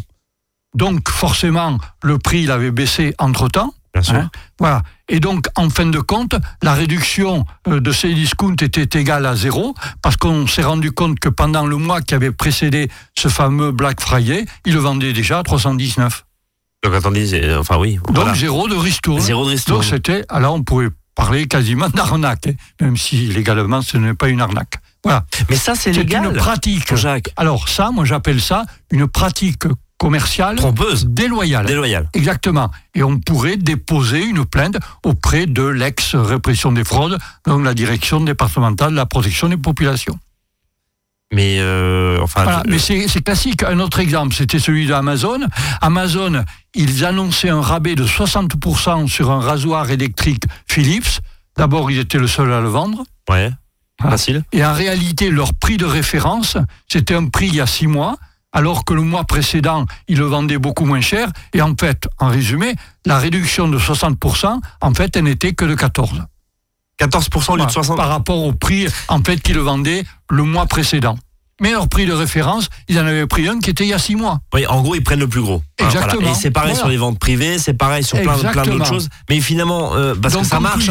Donc 0.74 1.08
forcément, 1.08 1.78
le 2.02 2.18
prix 2.18 2.42
il 2.42 2.50
avait 2.50 2.70
baissé 2.70 3.14
entre-temps. 3.18 3.72
Bien 4.00 4.02
sûr. 4.02 4.14
Hein, 4.16 4.30
voilà. 4.58 4.82
Et 5.08 5.20
donc, 5.20 5.46
en 5.56 5.70
fin 5.70 5.86
de 5.86 5.98
compte, 6.00 6.34
la 6.62 6.74
réduction 6.74 7.44
euh, 7.68 7.80
de 7.80 7.92
ces 7.92 8.12
discounts 8.14 8.56
était 8.60 8.98
égale 8.98 9.26
à 9.26 9.34
zéro, 9.36 9.74
parce 10.02 10.16
qu'on 10.16 10.46
s'est 10.46 10.62
rendu 10.64 10.92
compte 10.92 11.18
que 11.18 11.28
pendant 11.28 11.66
le 11.66 11.76
mois 11.76 12.00
qui 12.00 12.14
avait 12.14 12.30
précédé 12.32 12.88
ce 13.16 13.28
fameux 13.28 13.72
Black 13.72 14.00
Friday, 14.00 14.44
il 14.66 14.74
le 14.74 14.80
vendait 14.80 15.12
déjà 15.12 15.38
à 15.38 15.42
319. 15.42 16.24
Donc, 16.84 16.94
attendez, 16.94 17.26
c'est- 17.26 17.54
enfin, 17.54 17.76
oui. 17.78 17.98
Donc 18.12 18.34
zéro 18.36 18.68
de 18.68 18.74
ristourne. 18.76 19.20
Zéro 19.20 19.44
de 19.44 19.50
ristourne. 19.50 19.80
Donc 19.80 19.84
c'était, 19.88 20.24
alors 20.28 20.54
on 20.54 20.62
pourrait 20.62 20.90
parler 21.16 21.48
quasiment 21.48 21.88
d'arnaque, 21.88 22.46
hein, 22.46 22.52
même 22.80 22.96
si 22.96 23.26
légalement 23.26 23.82
ce 23.82 23.96
n'est 23.96 24.14
pas 24.14 24.28
une 24.28 24.40
arnaque. 24.40 24.74
Voilà. 25.02 25.24
Mais 25.50 25.56
ça, 25.56 25.74
c'est 25.74 25.92
C'est 25.92 26.00
légal. 26.00 26.26
une 26.26 26.32
pratique. 26.34 26.92
Alors 27.36 27.68
ça, 27.68 27.90
moi 27.90 28.04
j'appelle 28.04 28.40
ça 28.40 28.64
une 28.92 29.08
pratique 29.08 29.64
commerciale 29.98 30.56
trompeuse, 30.56 31.06
déloyale. 31.06 31.66
déloyale. 31.66 32.08
Exactement. 32.14 32.70
Et 32.94 33.02
on 33.02 33.18
pourrait 33.18 33.56
déposer 33.56 34.24
une 34.24 34.44
plainte 34.46 34.78
auprès 35.04 35.46
de 35.46 35.62
l'ex-répression 35.64 36.72
des 36.72 36.84
fraudes, 36.84 37.18
donc 37.46 37.64
la 37.64 37.74
direction 37.74 38.20
départementale 38.20 38.92
de 38.92 38.96
la 38.96 39.06
protection 39.06 39.48
des 39.48 39.56
populations. 39.56 40.18
Mais, 41.34 41.58
euh, 41.60 42.18
enfin, 42.22 42.44
Voilà, 42.44 42.62
je- 42.64 42.70
mais 42.70 42.78
c'est 42.78 43.20
classique. 43.22 43.62
Un 43.62 43.80
autre 43.80 43.98
exemple, 44.00 44.34
c'était 44.34 44.58
celui 44.58 44.86
d'Amazon. 44.86 45.40
Amazon, 45.82 46.42
ils 46.74 47.04
annonçaient 47.04 47.50
un 47.50 47.60
rabais 47.60 47.94
de 47.96 48.06
60% 48.06 49.06
sur 49.08 49.30
un 49.30 49.40
rasoir 49.40 49.90
électrique 49.90 50.44
Philips. 50.66 51.20
D'abord, 51.56 51.90
ils 51.90 51.98
étaient 51.98 52.18
le 52.18 52.28
seul 52.28 52.50
à 52.52 52.60
le 52.62 52.68
vendre. 52.68 53.04
ouais, 53.28 53.50
facile. 54.00 54.42
Et 54.52 54.64
en 54.64 54.72
réalité, 54.72 55.28
leur 55.30 55.52
prix 55.52 55.76
de 55.76 55.84
référence, 55.84 56.56
c'était 56.90 57.14
un 57.14 57.26
prix 57.26 57.48
il 57.48 57.56
y 57.56 57.60
a 57.60 57.66
six 57.66 57.88
mois, 57.88 58.16
alors 58.52 58.84
que 58.84 58.94
le 58.94 59.02
mois 59.02 59.24
précédent, 59.24 59.84
ils 60.08 60.18
le 60.18 60.24
vendaient 60.26 60.58
beaucoup 60.58 60.84
moins 60.86 61.00
cher. 61.00 61.28
Et 61.52 61.62
en 61.62 61.74
fait, 61.78 62.08
en 62.18 62.28
résumé, 62.28 62.74
la 63.06 63.18
réduction 63.18 63.68
de 63.68 63.78
60%, 63.78 64.60
en 64.80 64.94
fait, 64.94 65.16
elle 65.16 65.24
n'était 65.24 65.52
que 65.52 65.64
de 65.64 65.74
14. 65.74 66.24
14% 67.00 67.52
au 67.52 67.56
lieu 67.56 67.64
de 67.66 67.70
Voilà, 67.70 67.72
60. 67.72 67.96
Par 67.96 68.08
rapport 68.08 68.42
au 68.42 68.52
prix, 68.52 68.86
en 69.08 69.22
fait, 69.22 69.40
qu'ils 69.40 69.54
le 69.54 69.60
vendaient 69.60 70.04
le 70.30 70.42
mois 70.42 70.66
précédent. 70.66 71.16
mais 71.60 71.72
leur 71.72 71.88
prix 71.88 72.06
de 72.06 72.12
référence, 72.12 72.68
ils 72.88 72.98
en 73.00 73.06
avaient 73.06 73.26
pris 73.26 73.48
un 73.48 73.58
qui 73.58 73.70
était 73.70 73.84
il 73.84 73.88
y 73.88 73.92
a 73.92 73.98
six 73.98 74.14
mois. 74.14 74.40
Oui, 74.54 74.64
en 74.66 74.80
gros, 74.80 74.94
ils 74.94 75.02
prennent 75.02 75.18
le 75.18 75.28
plus 75.28 75.40
gros. 75.42 75.62
Exactement. 75.78 76.30
Et 76.30 76.34
c'est 76.34 76.50
pareil 76.52 76.76
sur 76.76 76.88
les 76.88 76.96
ventes 76.96 77.18
privées, 77.18 77.58
c'est 77.58 77.74
pareil 77.74 78.04
sur 78.04 78.20
plein, 78.22 78.36
plein 78.38 78.62
d'autres 78.62 78.86
choses. 78.86 79.08
Mais 79.28 79.40
finalement, 79.40 79.94
euh, 79.94 80.14
parce 80.14 80.34
Donc, 80.34 80.44
que 80.44 80.48
ça 80.48 80.60
marche. 80.60 80.88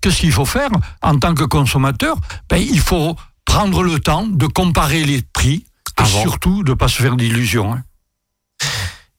Qu'est-ce 0.00 0.18
qu'il 0.20 0.32
faut 0.32 0.44
faire 0.44 0.70
en 1.02 1.18
tant 1.18 1.34
que 1.34 1.44
consommateur? 1.44 2.16
Ben, 2.48 2.58
Il 2.58 2.78
faut 2.80 3.16
prendre 3.44 3.82
le 3.82 3.98
temps 4.00 4.26
de 4.26 4.46
comparer 4.46 5.04
les 5.04 5.22
prix 5.32 5.64
et 6.00 6.06
surtout 6.06 6.62
de 6.62 6.70
ne 6.70 6.74
pas 6.74 6.88
se 6.88 7.02
faire 7.02 7.16
d'illusions. 7.16 7.72
Hein. 7.72 7.82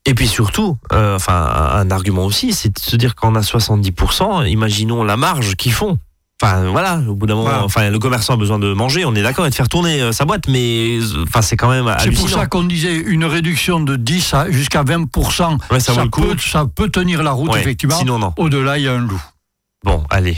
Et 0.05 0.13
puis 0.13 0.27
surtout, 0.27 0.77
euh, 0.93 1.15
enfin, 1.15 1.33
un 1.33 1.89
argument 1.89 2.25
aussi, 2.25 2.53
c'est 2.53 2.69
de 2.69 2.79
se 2.79 2.95
dire 2.95 3.15
qu'on 3.15 3.35
a 3.35 3.41
70%, 3.41 4.47
imaginons 4.47 5.03
la 5.03 5.17
marge 5.17 5.55
qu'ils 5.55 5.73
font. 5.73 5.97
Enfin 6.41 6.69
voilà, 6.69 7.01
au 7.07 7.15
bout 7.15 7.27
d'un 7.27 7.35
moment, 7.35 7.63
enfin 7.63 7.89
le 7.89 7.97
commerçant 7.97 8.33
a 8.33 8.37
besoin 8.37 8.59
de 8.59 8.73
manger, 8.73 9.05
on 9.05 9.15
est 9.15 9.23
d'accord, 9.23 9.45
et 9.45 9.49
de 9.49 9.55
faire 9.55 9.69
tourner 9.69 10.01
euh, 10.01 10.11
sa 10.11 10.25
boîte, 10.25 10.49
mais 10.49 10.99
enfin 11.23 11.41
c'est 11.41 11.55
quand 11.55 11.69
même 11.69 11.89
C'est 11.99 12.11
pour 12.11 12.29
ça 12.29 12.45
qu'on 12.45 12.63
disait 12.63 12.97
une 12.97 13.23
réduction 13.23 13.79
de 13.79 13.95
10 13.95 14.35
jusqu'à 14.49 14.83
20 14.83 15.05
ça, 15.15 15.79
ça, 15.79 16.05
peut, 16.11 16.35
ça, 16.37 16.65
peut, 16.65 16.89
tenir 16.89 17.23
la 17.23 17.31
route 17.31 17.55
effectivement. 17.55 17.97
Sinon 17.97 18.19
non. 18.19 18.33
Au-delà, 18.37 18.77
il 18.77 18.83
y 18.83 18.87
a 18.87 18.93
un 18.93 18.99
loup. 18.99 19.21
Bon, 19.85 20.03
allez. 20.09 20.37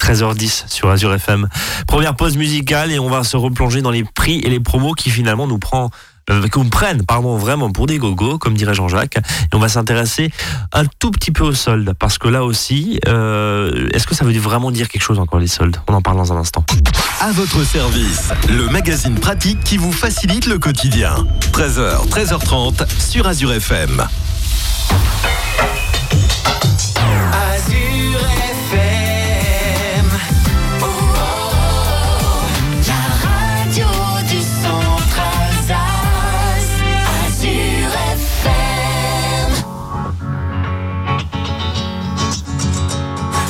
13h10 0.00 0.64
sur 0.68 0.88
Azure 0.88 1.12
FM. 1.14 1.48
Première 1.86 2.16
pause 2.16 2.36
musicale 2.36 2.92
et 2.92 2.98
on 2.98 3.08
va 3.08 3.24
se 3.24 3.36
replonger 3.36 3.82
dans 3.82 3.90
les 3.90 4.04
prix 4.04 4.40
et 4.40 4.48
les 4.48 4.60
promos 4.60 4.94
qui 4.94 5.10
finalement 5.10 5.46
nous 5.46 5.58
prend 5.58 5.90
euh, 6.30 6.46
qu'on 6.48 6.68
prenne 6.68 7.04
pardon, 7.04 7.36
vraiment 7.36 7.70
pour 7.70 7.86
des 7.86 7.98
gogos, 7.98 8.38
comme 8.38 8.54
dirait 8.54 8.74
Jean-Jacques. 8.74 9.16
Et 9.16 9.54
on 9.54 9.58
va 9.58 9.68
s'intéresser 9.68 10.30
un 10.72 10.84
tout 10.98 11.10
petit 11.10 11.30
peu 11.30 11.44
aux 11.44 11.54
soldes, 11.54 11.92
parce 11.98 12.18
que 12.18 12.28
là 12.28 12.44
aussi, 12.44 13.00
euh, 13.06 13.88
est-ce 13.92 14.06
que 14.06 14.14
ça 14.14 14.24
veut 14.24 14.38
vraiment 14.38 14.70
dire 14.70 14.88
quelque 14.88 15.02
chose 15.02 15.18
encore 15.18 15.40
les 15.40 15.46
soldes? 15.46 15.76
On 15.88 15.94
en 15.94 16.02
parle 16.02 16.18
dans 16.18 16.32
un 16.32 16.36
instant. 16.36 16.64
À 17.20 17.32
votre 17.32 17.64
service, 17.64 18.30
le 18.48 18.68
magazine 18.68 19.14
pratique 19.14 19.60
qui 19.64 19.76
vous 19.76 19.92
facilite 19.92 20.46
le 20.46 20.58
quotidien. 20.58 21.26
13h, 21.52 22.08
13h30 22.08 22.86
sur 22.98 23.26
Azure 23.26 23.52
FM. 23.52 24.06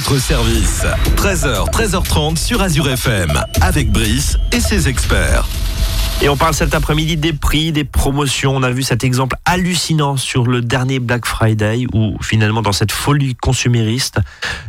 votre 0.00 0.18
service. 0.18 0.84
13h, 1.16 1.72
13h30 1.72 2.36
sur 2.36 2.62
Azure 2.62 2.88
FM, 2.88 3.32
avec 3.60 3.90
Brice 3.90 4.38
et 4.52 4.60
ses 4.60 4.86
experts. 4.86 5.44
Et 6.22 6.28
on 6.28 6.36
parle 6.36 6.54
cet 6.54 6.72
après-midi 6.76 7.16
des 7.16 7.32
prix, 7.32 7.72
des 7.72 7.82
promotions. 7.82 8.54
On 8.54 8.62
a 8.62 8.70
vu 8.70 8.84
cet 8.84 9.02
exemple 9.02 9.34
hallucinant 9.44 10.16
sur 10.16 10.46
le 10.46 10.60
dernier 10.60 11.00
Black 11.00 11.26
Friday 11.26 11.86
où 11.92 12.16
finalement 12.22 12.62
dans 12.62 12.70
cette 12.70 12.92
folie 12.92 13.34
consumériste, 13.34 14.20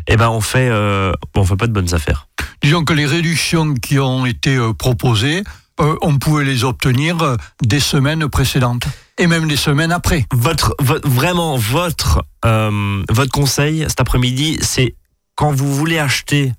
eh 0.08 0.18
ben 0.18 0.30
on 0.30 0.42
fait, 0.42 0.70
euh, 0.72 1.12
on 1.36 1.44
fait 1.44 1.58
pas 1.58 1.68
de 1.68 1.74
bonnes 1.74 1.94
affaires. 1.94 2.28
Disons 2.64 2.84
que 2.84 2.94
les 2.94 3.06
réductions 3.06 3.76
qui 3.76 4.00
ont 4.00 4.26
été 4.26 4.56
euh, 4.56 4.74
proposées, 4.74 5.44
euh, 5.80 5.96
on 6.02 6.18
pouvait 6.18 6.44
les 6.44 6.64
obtenir 6.64 7.38
des 7.62 7.80
semaines 7.80 8.28
précédentes 8.30 8.88
et 9.20 9.28
même 9.28 9.48
des 9.48 9.58
semaines 9.58 9.92
après. 9.92 10.26
Votre, 10.34 10.76
votre 10.80 11.08
vraiment 11.08 11.56
votre 11.56 12.24
votre 12.42 13.32
conseil 13.32 13.86
cet 13.88 14.00
après-midi, 14.00 14.58
c'est 14.62 14.96
quand 15.40 15.54
vous 15.54 15.74
voulez 15.74 16.00
acheter, 16.00 16.52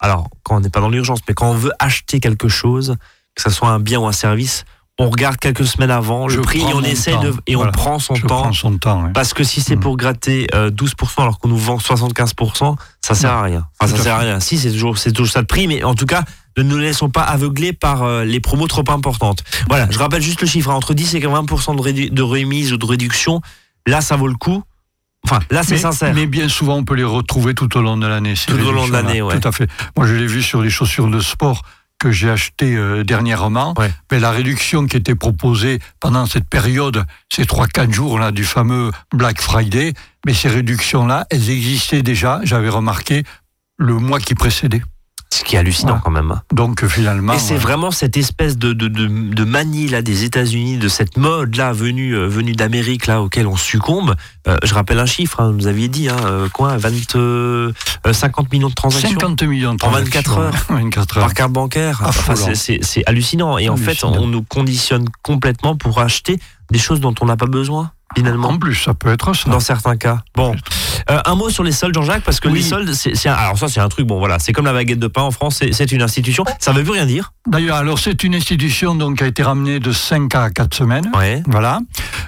alors 0.00 0.28
quand 0.42 0.56
on 0.56 0.60
n'est 0.60 0.68
pas 0.68 0.80
dans 0.80 0.88
l'urgence, 0.88 1.20
mais 1.28 1.34
quand 1.34 1.50
on 1.50 1.54
veut 1.54 1.70
acheter 1.78 2.18
quelque 2.18 2.48
chose 2.48 2.96
que 3.36 3.42
ce 3.42 3.48
soit 3.48 3.68
un 3.68 3.78
bien 3.78 4.00
ou 4.00 4.06
un 4.06 4.12
service, 4.12 4.64
on 4.98 5.08
regarde 5.08 5.36
quelques 5.36 5.64
semaines 5.64 5.92
avant 5.92 6.26
le 6.26 6.40
prix 6.40 6.62
et 6.62 6.74
on 6.74 6.82
essaye 6.82 7.16
de 7.20 7.32
et 7.46 7.54
on 7.54 7.70
prend 7.70 8.00
son 8.00 8.14
temps. 8.14 8.52
son 8.52 8.76
temps 8.78 9.08
Parce 9.14 9.34
que 9.34 9.44
si 9.44 9.60
c'est 9.60 9.76
mm. 9.76 9.80
pour 9.80 9.96
gratter 9.96 10.46
12% 10.52 10.52
euh, 10.52 11.22
alors 11.22 11.38
qu'on 11.38 11.46
nous 11.46 11.56
vend 11.56 11.76
75%, 11.76 12.74
ça 13.00 13.14
sert 13.14 13.30
à 13.30 13.42
rien. 13.42 13.68
Enfin, 13.78 13.96
ça 13.96 14.02
sert 14.02 14.14
à 14.16 14.18
rien. 14.18 14.40
Si 14.40 14.58
c'est 14.58 14.72
toujours 14.72 14.98
c'est 14.98 15.12
toujours 15.12 15.32
ça 15.32 15.42
de 15.42 15.46
prix, 15.46 15.68
mais 15.68 15.84
en 15.84 15.94
tout 15.94 16.06
cas, 16.06 16.24
ne 16.56 16.64
nous 16.64 16.78
laissons 16.78 17.10
pas 17.10 17.22
aveugler 17.22 17.72
par 17.72 18.02
euh, 18.02 18.24
les 18.24 18.40
promos 18.40 18.66
trop 18.66 18.84
importantes. 18.88 19.44
Voilà, 19.68 19.86
je 19.88 19.98
rappelle 19.98 20.22
juste 20.22 20.40
le 20.40 20.48
chiffre 20.48 20.70
hein. 20.70 20.74
entre 20.74 20.92
10 20.92 21.14
et 21.14 21.20
20% 21.20 21.76
de, 21.76 22.08
de 22.12 22.22
remise 22.22 22.72
ou 22.72 22.78
de 22.78 22.84
réduction. 22.84 23.42
Là, 23.86 24.00
ça 24.00 24.16
vaut 24.16 24.28
le 24.28 24.34
coup. 24.34 24.64
Enfin, 25.24 25.40
là, 25.50 25.62
c'est 25.62 25.78
sincère. 25.78 26.14
Mais 26.14 26.26
bien 26.26 26.48
souvent, 26.48 26.76
on 26.76 26.84
peut 26.84 26.94
les 26.94 27.04
retrouver 27.04 27.54
tout 27.54 27.76
au 27.76 27.82
long 27.82 27.96
de 27.96 28.06
l'année. 28.06 28.34
Tout 28.46 28.54
au 28.54 28.72
long 28.72 28.86
de 28.86 28.92
l'année, 28.92 29.22
oui. 29.22 29.38
Tout 29.40 29.48
à 29.48 29.52
fait. 29.52 29.68
Moi, 29.96 30.06
je 30.06 30.14
l'ai 30.14 30.26
vu 30.26 30.42
sur 30.42 30.60
les 30.62 30.70
chaussures 30.70 31.08
de 31.08 31.20
sport 31.20 31.62
que 31.98 32.10
j'ai 32.10 32.28
acheté 32.28 32.76
euh, 32.76 33.02
dernièrement, 33.04 33.72
mais 34.10 34.20
la 34.20 34.30
réduction 34.30 34.86
qui 34.86 34.96
était 34.96 35.14
proposée 35.14 35.78
pendant 36.00 36.26
cette 36.26 36.48
période, 36.48 37.04
ces 37.32 37.44
3-4 37.44 37.92
jours-là 37.92 38.30
du 38.30 38.44
fameux 38.44 38.90
Black 39.14 39.40
Friday, 39.40 39.94
mais 40.26 40.34
ces 40.34 40.48
réductions-là, 40.48 41.26
elles 41.30 41.48
existaient 41.50 42.02
déjà, 42.02 42.40
j'avais 42.42 42.68
remarqué, 42.68 43.22
le 43.78 43.94
mois 43.94 44.20
qui 44.20 44.34
précédait. 44.34 44.82
Ce 45.34 45.42
qui 45.42 45.56
est 45.56 45.58
hallucinant 45.58 45.98
quand 45.98 46.12
même. 46.12 46.30
Hein. 46.30 46.42
Donc 46.52 46.86
finalement. 46.86 47.32
Et 47.32 47.40
c'est 47.40 47.56
vraiment 47.56 47.90
cette 47.90 48.16
espèce 48.16 48.56
de, 48.56 48.72
de, 48.72 48.86
de, 48.86 49.44
manie 49.44 49.88
là 49.88 50.00
des 50.00 50.22
États-Unis, 50.22 50.76
de 50.76 50.86
cette 50.86 51.16
mode 51.16 51.56
là 51.56 51.72
venue, 51.72 52.14
euh, 52.14 52.28
venue 52.28 52.52
d'Amérique 52.52 53.08
là 53.08 53.20
auquel 53.20 53.48
on 53.48 53.56
succombe. 53.56 54.14
Euh, 54.46 54.56
je 54.62 54.72
rappelle 54.74 55.00
un 55.00 55.06
chiffre, 55.06 55.40
hein, 55.40 55.52
vous 55.52 55.66
aviez 55.66 55.88
dit, 55.88 56.08
hein, 56.08 56.16
euh, 56.24 56.48
quoi, 56.48 56.76
20, 56.76 57.72
50 58.12 58.52
millions 58.52 58.68
de 58.68 58.74
transactions 58.74 59.10
50 59.10 59.42
millions 59.42 59.72
de 59.72 59.78
transactions. 59.78 60.32
En 60.32 60.34
24 60.34 60.38
heures, 60.38 60.54
24 60.68 61.18
heures. 61.18 61.24
Par 61.24 61.34
carte 61.34 61.52
bancaire. 61.52 62.02
Enfin, 62.04 62.34
c'est 62.54 63.02
hallucinant. 63.06 63.58
Et 63.58 63.68
en 63.68 63.76
fait, 63.76 64.04
on 64.04 64.28
nous 64.28 64.42
conditionne 64.42 65.08
complètement 65.22 65.74
pour 65.74 65.98
acheter 65.98 66.38
des 66.70 66.78
choses 66.78 67.00
dont 67.00 67.14
on 67.20 67.26
n'a 67.26 67.36
pas 67.36 67.46
besoin. 67.46 67.92
Finalement. 68.16 68.50
En 68.50 68.58
plus, 68.58 68.76
ça 68.76 68.94
peut 68.94 69.12
être 69.12 69.34
ça. 69.34 69.50
Dans 69.50 69.58
certains 69.58 69.96
cas. 69.96 70.22
Bon, 70.36 70.54
euh, 71.10 71.20
un 71.24 71.34
mot 71.34 71.50
sur 71.50 71.64
les 71.64 71.72
soldes, 71.72 71.94
Jean-Jacques, 71.94 72.22
parce 72.22 72.38
que 72.38 72.48
les 72.48 72.62
soldes, 72.62 72.92
c'est 72.92 73.26
alors 73.26 73.58
ça, 73.58 73.68
c'est 73.68 73.80
un 73.80 73.88
truc. 73.88 74.06
Bon, 74.06 74.18
voilà, 74.18 74.38
c'est 74.38 74.52
comme 74.52 74.66
la 74.66 74.72
baguette 74.72 75.00
de 75.00 75.08
pain 75.08 75.22
en 75.22 75.32
France. 75.32 75.62
C'est 75.72 75.90
une 75.90 76.02
institution. 76.02 76.44
Ça 76.60 76.72
ne 76.72 76.78
veut 76.78 76.84
plus 76.84 76.92
rien 76.92 77.06
dire. 77.06 77.32
D'ailleurs, 77.48 77.76
alors 77.76 77.98
c'est 77.98 78.22
une 78.22 78.34
institution 78.36 78.94
donc 78.94 79.18
qui 79.18 79.24
a 79.24 79.26
été 79.26 79.42
ramenée 79.42 79.80
de 79.80 79.90
5 79.90 80.32
à 80.34 80.50
4 80.50 80.74
semaines. 80.74 81.10
Ouais. 81.16 81.42
Voilà. 81.46 81.80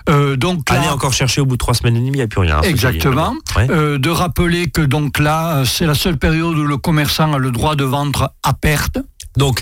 Euh, 0.09 0.37
donc 0.37 0.69
là, 0.71 0.81
allez 0.81 0.89
encore 0.89 1.13
chercher 1.13 1.41
au 1.41 1.47
bout 1.47 1.55
de 1.55 1.59
3 1.59 1.75
semaines 1.75 1.97
et 1.97 2.01
demie, 2.01 2.11
il 2.11 2.17
n'y 2.17 2.23
a 2.23 2.27
plus 2.27 2.41
rien. 2.41 2.61
Exactement. 2.63 3.35
Euh, 3.57 3.99
de 3.99 4.11
rappeler 4.11 4.69
que 4.69 4.83
donc 4.83 5.21
là, 5.21 5.63
c'est 5.65 5.87
la 5.87 5.95
seule 5.95 6.17
période 6.17 6.57
où 6.57 6.65
le 6.65 6.77
commerçant 6.79 7.33
a 7.33 7.39
le 7.39 7.53
droit 7.53 7.77
de 7.77 7.85
vendre 7.85 8.33
à 8.43 8.55
perte. 8.55 8.99
Donc 9.37 9.61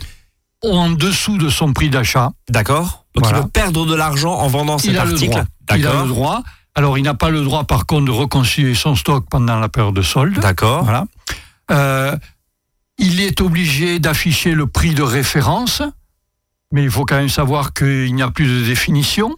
en 0.72 0.90
dessous 0.90 1.38
de 1.38 1.48
son 1.48 1.72
prix 1.72 1.90
d'achat. 1.90 2.30
D'accord. 2.48 3.04
Donc 3.14 3.26
il 3.28 3.34
peut 3.34 3.48
perdre 3.48 3.86
de 3.86 3.94
l'argent 3.94 4.32
en 4.32 4.48
vendant 4.48 4.78
cet 4.78 4.92
il 4.92 4.98
article. 4.98 5.44
Il 5.74 5.86
a 5.86 6.02
le 6.02 6.08
droit. 6.08 6.42
Alors, 6.76 6.98
il 6.98 7.02
n'a 7.02 7.14
pas 7.14 7.30
le 7.30 7.44
droit, 7.44 7.62
par 7.62 7.86
contre, 7.86 8.06
de 8.06 8.10
reconstituer 8.10 8.74
son 8.74 8.96
stock 8.96 9.26
pendant 9.30 9.60
la 9.60 9.68
période 9.68 9.94
de 9.94 10.02
solde. 10.02 10.40
D'accord. 10.40 10.82
Voilà. 10.82 11.04
Euh, 11.70 12.16
il 12.98 13.20
est 13.20 13.40
obligé 13.40 14.00
d'afficher 14.00 14.54
le 14.54 14.66
prix 14.66 14.92
de 14.92 15.02
référence, 15.02 15.82
mais 16.72 16.82
il 16.82 16.90
faut 16.90 17.04
quand 17.04 17.16
même 17.16 17.28
savoir 17.28 17.72
qu'il 17.74 18.12
n'y 18.12 18.22
a 18.22 18.30
plus 18.30 18.46
de 18.48 18.66
définition 18.66 19.36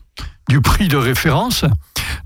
du 0.49 0.63
prix 0.63 0.89
de 0.89 0.97
référence. 0.97 1.67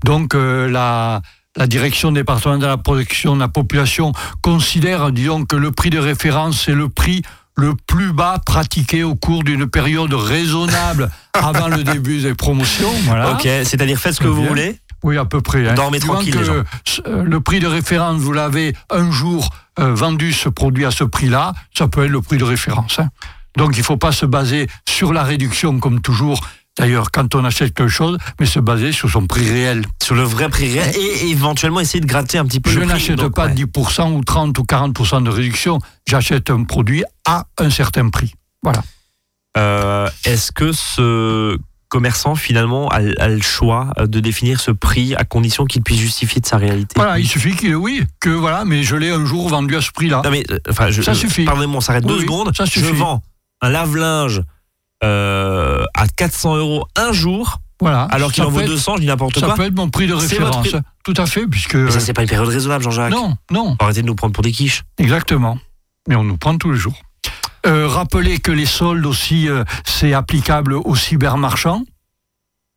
Donc, 0.05 0.33
euh, 0.33 0.69
la, 0.69 1.21
la 1.57 1.67
direction 1.67 2.13
départementale 2.13 2.61
de 2.61 2.67
la 2.67 2.77
protection 2.77 3.35
de 3.35 3.41
la 3.41 3.49
population 3.49 4.13
considère, 4.41 5.11
disons, 5.11 5.43
que 5.43 5.57
le 5.57 5.71
prix 5.71 5.89
de 5.89 5.99
référence, 5.99 6.63
c'est 6.63 6.73
le 6.73 6.87
prix 6.87 7.21
le 7.55 7.73
plus 7.75 8.13
bas 8.13 8.39
pratiqué 8.45 9.03
au 9.03 9.15
cours 9.15 9.43
d'une 9.43 9.67
période 9.67 10.13
raisonnable 10.13 11.09
avant 11.33 11.67
le 11.67 11.83
début 11.83 12.21
des 12.21 12.33
promotions. 12.33 12.91
Voilà. 13.05 13.31
Ok, 13.31 13.43
c'est-à-dire 13.43 13.97
faites 13.97 14.15
ce 14.15 14.21
que 14.21 14.27
vous 14.27 14.45
voulez 14.45 14.79
oui, 15.03 15.17
à 15.17 15.25
peu 15.25 15.41
près. 15.41 15.67
Hein. 15.67 15.73
Dormez 15.73 15.99
tranquille. 15.99 16.37
Euh, 16.37 17.23
le 17.23 17.39
prix 17.39 17.59
de 17.59 17.67
référence, 17.67 18.19
vous 18.19 18.33
l'avez 18.33 18.75
un 18.91 19.09
jour 19.09 19.49
euh, 19.79 19.93
vendu 19.95 20.31
ce 20.31 20.47
produit 20.47 20.85
à 20.85 20.91
ce 20.91 21.03
prix-là, 21.03 21.53
ça 21.75 21.87
peut 21.87 22.05
être 22.05 22.11
le 22.11 22.21
prix 22.21 22.37
de 22.37 22.43
référence. 22.43 22.99
Hein. 22.99 23.09
Donc 23.57 23.75
il 23.75 23.79
ne 23.79 23.85
faut 23.85 23.97
pas 23.97 24.11
se 24.11 24.25
baser 24.25 24.67
sur 24.87 25.11
la 25.11 25.23
réduction 25.23 25.79
comme 25.79 26.01
toujours. 26.01 26.47
D'ailleurs, 26.77 27.11
quand 27.11 27.35
on 27.35 27.43
achète 27.43 27.73
quelque 27.73 27.89
chose, 27.89 28.17
mais 28.39 28.45
se 28.45 28.59
baser 28.59 28.91
sur 28.91 29.09
son 29.09 29.27
prix 29.27 29.49
réel. 29.49 29.85
Sur 30.01 30.15
le 30.15 30.23
vrai 30.23 30.49
prix 30.49 30.71
réel 30.71 30.95
et 30.95 31.29
éventuellement 31.29 31.81
essayer 31.81 31.99
de 31.99 32.05
gratter 32.05 32.37
un 32.37 32.45
petit 32.45 32.59
peu 32.59 32.69
Je 32.69 32.79
le 32.79 32.87
prix. 32.87 32.99
Je 32.99 33.11
n'achète 33.13 33.33
pas 33.33 33.49
10% 33.49 34.13
ou 34.13 34.23
30 34.23 34.57
ou 34.57 34.63
40% 34.63 35.23
de 35.23 35.29
réduction. 35.29 35.79
J'achète 36.07 36.49
un 36.49 36.63
produit 36.63 37.03
à 37.25 37.45
un 37.57 37.69
certain 37.69 38.09
prix. 38.09 38.33
Voilà. 38.63 38.83
Euh, 39.57 40.09
est-ce 40.23 40.53
que 40.53 40.71
ce 40.71 41.57
commerçant 41.89 42.35
finalement 42.35 42.87
a, 42.87 43.01
le 43.01 43.41
choix 43.41 43.91
euh, 43.99 44.07
de 44.07 44.21
définir 44.21 44.61
ce 44.61 44.71
prix 44.71 45.13
à 45.15 45.25
condition 45.25 45.65
qu'il 45.65 45.83
puisse 45.83 45.99
justifier 45.99 46.39
de 46.39 46.45
sa 46.45 46.55
réalité? 46.55 46.93
Voilà, 46.95 47.19
il 47.19 47.27
suffit 47.27 47.53
qu'il 47.53 47.75
oui, 47.75 48.03
que 48.21 48.29
voilà, 48.29 48.63
mais 48.63 48.83
je 48.83 48.95
l'ai 48.95 49.11
un 49.11 49.25
jour 49.25 49.49
vendu 49.49 49.75
à 49.75 49.81
ce 49.81 49.91
prix-là. 49.91 50.21
Non 50.23 50.31
mais 50.31 50.45
euh, 50.51 50.59
enfin, 50.69 50.89
je, 50.89 51.01
ça 51.01 51.13
suffit. 51.13 51.43
Pardonnez-moi, 51.43 51.77
on 51.77 51.81
s'arrête 51.81 52.05
deux 52.05 52.21
secondes. 52.21 52.55
Ça 52.55 52.65
suffit. 52.65 52.85
Je 52.85 52.93
vends 52.93 53.21
un 53.61 53.69
lave-linge 53.69 54.41
euh, 55.03 55.83
à 55.93 56.07
400 56.07 56.57
euros 56.57 56.87
un 56.95 57.11
jour. 57.11 57.59
Voilà. 57.79 58.03
Alors 58.11 58.31
qu'il 58.31 58.43
en 58.43 58.49
vaut 58.49 58.61
200, 58.61 58.95
je 58.97 59.01
dis 59.01 59.07
n'importe 59.07 59.39
quoi. 59.39 59.49
Ça 59.49 59.55
peut 59.55 59.63
être 59.63 59.75
mon 59.75 59.89
prix 59.89 60.07
de 60.07 60.13
référence. 60.13 60.75
Tout 61.03 61.13
à 61.17 61.25
fait, 61.25 61.47
puisque. 61.47 61.75
Mais 61.75 61.91
ça, 61.91 61.99
c'est 61.99 62.13
pas 62.13 62.21
une 62.21 62.29
période 62.29 62.47
raisonnable, 62.47 62.83
Jean-Jacques. 62.83 63.11
Non, 63.11 63.35
non. 63.49 63.75
Arrêtez 63.79 64.01
de 64.01 64.07
nous 64.07 64.15
prendre 64.15 64.33
pour 64.33 64.43
des 64.43 64.51
quiches. 64.51 64.83
Exactement. 64.99 65.57
Mais 66.07 66.15
on 66.15 66.23
nous 66.23 66.37
prend 66.37 66.55
tous 66.57 66.71
les 66.71 66.77
jours. 66.77 67.01
Euh, 67.65 67.87
rappelez 67.87 68.39
que 68.39 68.51
les 68.51 68.65
soldes 68.65 69.05
aussi, 69.05 69.47
c'est 69.83 70.13
applicable 70.13 70.73
aux 70.73 70.95
cybermarchands. 70.95 71.83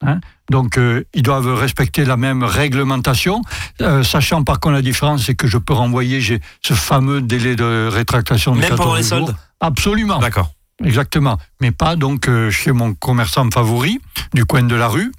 Hein. 0.07 0.21
Donc, 0.51 0.77
euh, 0.77 1.05
ils 1.15 1.23
doivent 1.23 1.55
respecter 1.55 2.05
la 2.05 2.17
même 2.17 2.43
réglementation, 2.43 3.43
euh, 3.81 4.03
sachant 4.03 4.45
par 4.45 4.61
contre 4.61 4.75
la 4.75 4.83
différence, 4.83 5.25
c'est 5.25 5.35
que 5.35 5.47
je 5.47 5.59
peux 5.59 5.73
renvoyer 5.73 6.21
j'ai 6.21 6.41
ce 6.61 6.75
fameux 6.75 7.23
délai 7.23 7.57
de 7.57 7.89
rétractation. 7.91 8.55
Même 8.55 8.77
pendant 8.77 8.95
les 8.95 9.03
soldes 9.03 9.35
Absolument. 9.61 10.19
D'accord. 10.19 10.51
Exactement. 10.83 11.39
Mais 11.61 11.71
pas 11.71 11.97
donc 11.97 12.29
euh, 12.29 12.51
chez 12.51 12.73
mon 12.73 12.95
commerçant 12.95 13.49
favori 13.51 14.01
du 14.33 14.45
coin 14.45 14.63
de 14.63 14.75
la 14.75 14.89
rue. 14.89 15.13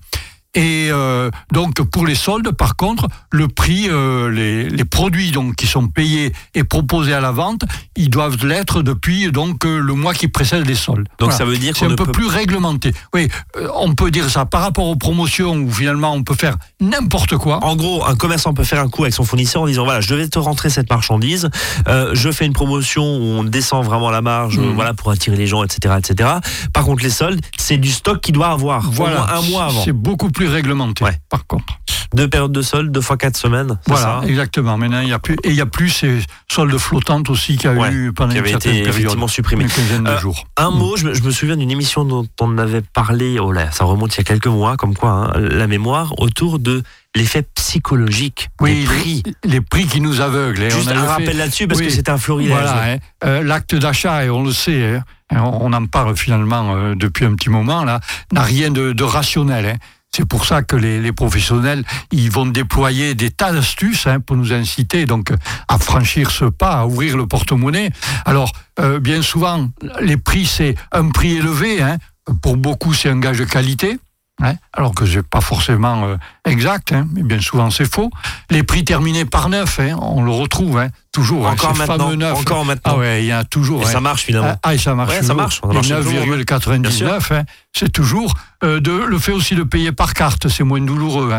Et 0.56 0.88
euh, 0.90 1.30
donc 1.52 1.82
pour 1.84 2.08
les 2.08 2.16
soldes, 2.16 2.52
par 2.52 2.78
contre, 2.78 3.08
le 3.30 3.50
prix, 3.50 3.88
euh, 3.90 4.32
les, 4.32 4.70
les, 4.70 4.86
produits 4.86 5.32
donc 5.32 5.56
qui 5.56 5.68
sont 5.68 5.88
payés 5.88 6.32
et 6.54 6.64
proposés 6.64 7.14
à 7.14 7.20
la 7.20 7.32
vente, 7.32 7.64
ils 7.98 8.10
doivent 8.10 8.46
l'être 8.46 8.82
depuis 8.82 9.32
donc 9.34 9.66
euh, 9.66 9.80
le 9.80 9.94
mois 9.94 10.14
qui 10.14 10.30
précède 10.30 10.66
les 10.66 10.76
soldes. 10.76 11.08
Donc 11.20 11.34
ça 11.34 11.44
veut 11.44 11.58
dire 11.58 11.76
c'est 11.76 11.86
un 11.86 11.96
peu 11.96 12.06
plus 12.06 12.28
réglementé. 12.28 12.94
Oui, 13.14 13.28
on 13.76 13.94
peut 13.94 14.12
dire 14.12 14.30
ça 14.30 14.46
par 14.46 14.62
rapport 14.62 14.86
aux 14.86 14.96
promotions 14.96 15.56
où 15.56 15.70
finalement 15.70 16.14
on 16.14 16.24
peut 16.24 16.36
faire 16.36 16.56
n'importe 16.80 17.36
quoi. 17.36 17.62
En 17.62 17.76
gros, 17.76 18.06
un 18.06 18.16
commerçant 18.16 18.54
peut 18.54 18.64
faire 18.64 18.80
un 18.80 18.88
coup 18.88 19.04
avec 19.04 19.14
son 19.14 19.26
fournisseur 19.26 19.64
en 19.64 19.68
disant 19.68 19.84
voilà, 19.84 20.00
je 20.00 20.16
vais 20.16 20.28
te 20.30 20.40
rentrer 20.40 20.70
cette 20.70 20.90
marchandise, 20.90 21.50
je 21.86 22.32
fais 22.32 22.46
une 22.46 22.54
promotion 22.54 23.04
où 23.04 23.24
on 23.40 23.44
descend 23.44 23.84
vraiment 23.84 24.10
la 24.10 24.22
marge, 24.22 24.58
hmm. 24.58 24.74
voilà 24.74 24.94
pour 24.94 25.12
attirer 25.12 25.36
les 25.36 25.48
gens, 25.48 25.64
etc., 25.66 25.96
etc. 25.98 26.30
Par 26.72 26.86
contre, 26.86 27.04
les 27.04 27.10
soldes, 27.10 27.42
c'est 27.58 27.78
du 27.78 27.92
stock 27.92 28.22
qu'il 28.22 28.34
doit 28.34 28.48
avoir 28.48 28.90
voilà, 28.90 29.36
un 29.36 29.42
mois 29.42 29.66
avant. 29.66 29.84
C'est 29.84 29.92
beaucoup 29.92 30.32
plus 30.32 30.45
réglementé, 30.48 31.06
par 31.30 31.46
contre. 31.48 31.80
Deux 32.14 32.30
périodes 32.30 32.52
de 32.52 32.62
soldes, 32.62 32.92
deux 32.92 33.02
fois 33.02 33.18
quatre 33.18 33.36
semaines. 33.36 33.78
Voilà, 33.88 34.22
exactement. 34.26 34.78
Maintenant, 34.78 35.02
il 35.02 35.10
y 35.10 35.14
a 35.14 35.20
plus 35.20 35.36
et 35.44 35.50
il 35.50 35.56
y 35.56 35.62
a 35.62 35.66
plus 35.66 35.90
ces 35.90 36.20
soldes 36.50 36.78
flottantes 36.78 37.30
aussi 37.30 37.58
qui 37.58 37.68
a 37.68 37.92
eu 37.92 38.14
pendant 38.14 38.32
qui 38.32 38.40
une 38.40 38.48
certaine 38.48 38.76
été 38.76 38.90
effectivement 38.90 39.28
supprimé. 39.28 39.66
Une 39.96 40.08
euh, 40.08 40.20
jours. 40.20 40.48
Un 40.56 40.72
mm. 40.72 40.76
mot, 40.76 40.96
je 40.96 41.08
me, 41.08 41.32
souviens 41.32 41.58
d'une 41.58 41.72
émission 41.72 42.06
dont 42.06 42.28
on 42.40 42.58
avait 42.58 42.82
parlé. 42.82 43.38
Oh 43.40 43.52
là, 43.52 43.72
ça 43.72 43.86
remonte 43.86 44.16
il 44.16 44.20
y 44.20 44.22
a 44.22 44.24
quelques 44.24 44.48
mois, 44.48 44.78
comme 44.78 44.96
quoi 44.96 45.32
hein, 45.36 45.40
la 45.40 45.68
mémoire 45.68 46.14
autour 46.20 46.60
de 46.60 46.84
l'effet 47.16 47.44
psychologique 47.56 48.50
oui, 48.62 48.82
des 48.82 48.86
prix. 48.86 49.24
Les, 49.44 49.62
prix 49.62 49.86
qui 49.86 50.02
nous 50.02 50.22
aveuglent. 50.22 50.70
Juste 50.70 50.90
on 50.92 50.98
un 50.98 51.06
rappel 51.06 51.38
là-dessus 51.38 51.68
parce 51.68 51.82
que 51.82 51.90
c'est 51.90 52.10
un 52.10 52.18
florilège. 52.18 52.54
Voilà, 52.54 52.94
hein. 52.94 52.98
euh, 53.24 53.44
l'acte 53.44 53.76
d'achat, 53.76 54.26
et 54.26 54.30
on 54.30 54.44
le 54.44 54.52
sait, 54.52 55.02
hein, 55.32 55.42
on 55.42 55.74
en 55.74 55.86
parle 55.86 56.16
finalement 56.16 56.76
euh, 56.76 56.96
depuis 56.96 57.26
un 57.26 57.36
petit 57.36 57.50
moment, 57.50 57.84
là, 57.84 58.00
n'a 58.32 58.42
rien 58.42 58.70
de, 58.70 58.94
de 58.94 59.04
rationnel. 59.04 59.66
Hein. 59.66 59.76
C'est 60.16 60.24
pour 60.24 60.46
ça 60.46 60.64
que 60.64 60.78
les, 60.78 61.12
professionnels, 61.12 61.84
ils 62.14 62.32
vont 62.32 62.46
déployer 62.46 63.16
des 63.16 63.32
tas 63.32 63.52
d'astuces 63.52 64.08
hein, 64.08 64.22
pour 64.22 64.38
nous 64.38 64.54
inciter 64.54 65.06
donc 65.06 65.34
à 65.68 65.78
franchir 65.78 66.32
ce 66.32 66.46
pas, 66.46 66.80
à 66.80 66.86
ouvrir 66.86 67.18
le 67.18 67.28
porte-monnaie. 67.28 67.90
Alors, 68.24 68.54
euh, 68.80 69.02
bien 69.02 69.22
souvent, 69.22 69.68
les 70.00 70.16
prix, 70.16 70.46
c'est 70.46 70.76
un 70.94 71.10
prix 71.10 71.36
élevé. 71.36 71.82
Hein. 71.82 71.98
pour 72.42 72.56
beaucoup, 72.56 72.94
c'est 72.94 73.10
un 73.10 73.20
gage 73.20 73.40
de 73.40 73.44
qualité. 73.44 73.98
Hein, 74.44 74.56
alors 74.74 74.94
que 74.94 75.06
c'est 75.06 75.26
pas 75.26 75.40
forcément 75.40 76.04
euh, 76.04 76.18
exact, 76.46 76.92
hein, 76.92 77.08
mais 77.14 77.24
bien 77.24 77.40
souvent 77.40 77.70
c'est 77.70 77.90
faux. 77.90 78.12
Les 78.50 78.64
prix 78.64 78.84
terminés 78.84 79.24
par 79.24 79.48
neuf, 79.48 79.80
hein, 79.80 79.96
on 80.02 80.24
le 80.24 80.32
retrouve 80.32 80.78
hein, 80.78 80.90
toujours. 81.14 81.48
Encore 81.48 81.74
maintenant, 81.76 81.98
fameux 82.06 82.16
neufs. 82.18 82.38
encore 82.38 82.66
maintenant. 82.66 82.96
Ah 82.96 83.00
ouais, 83.00 83.24
il 83.24 83.28
y 83.28 83.32
a 83.32 83.46
toujours. 83.46 83.84
Et 83.84 83.86
ça 83.86 84.02
marche 84.02 84.24
finalement. 84.24 84.58
Ah, 84.62 84.76
et 84.76 84.78
ça 84.78 84.94
marche. 84.94 85.12
Ouais, 85.12 85.24
ça 85.24 85.34
marche, 85.34 85.62
marche 85.64 85.88
toujours, 85.88 86.26
9,99, 86.26 87.34
hein, 87.34 87.44
c'est 87.72 87.90
toujours. 87.92 88.34
euh, 88.66 88.82
de, 88.82 88.92
le 88.92 89.20
fait 89.20 89.32
aussi 89.32 89.56
de 89.56 89.64
payer 89.64 89.94
par 89.94 90.14
carte, 90.14 90.50
c'est 90.50 90.66
moins 90.66 90.82
douloureux. 90.82 91.34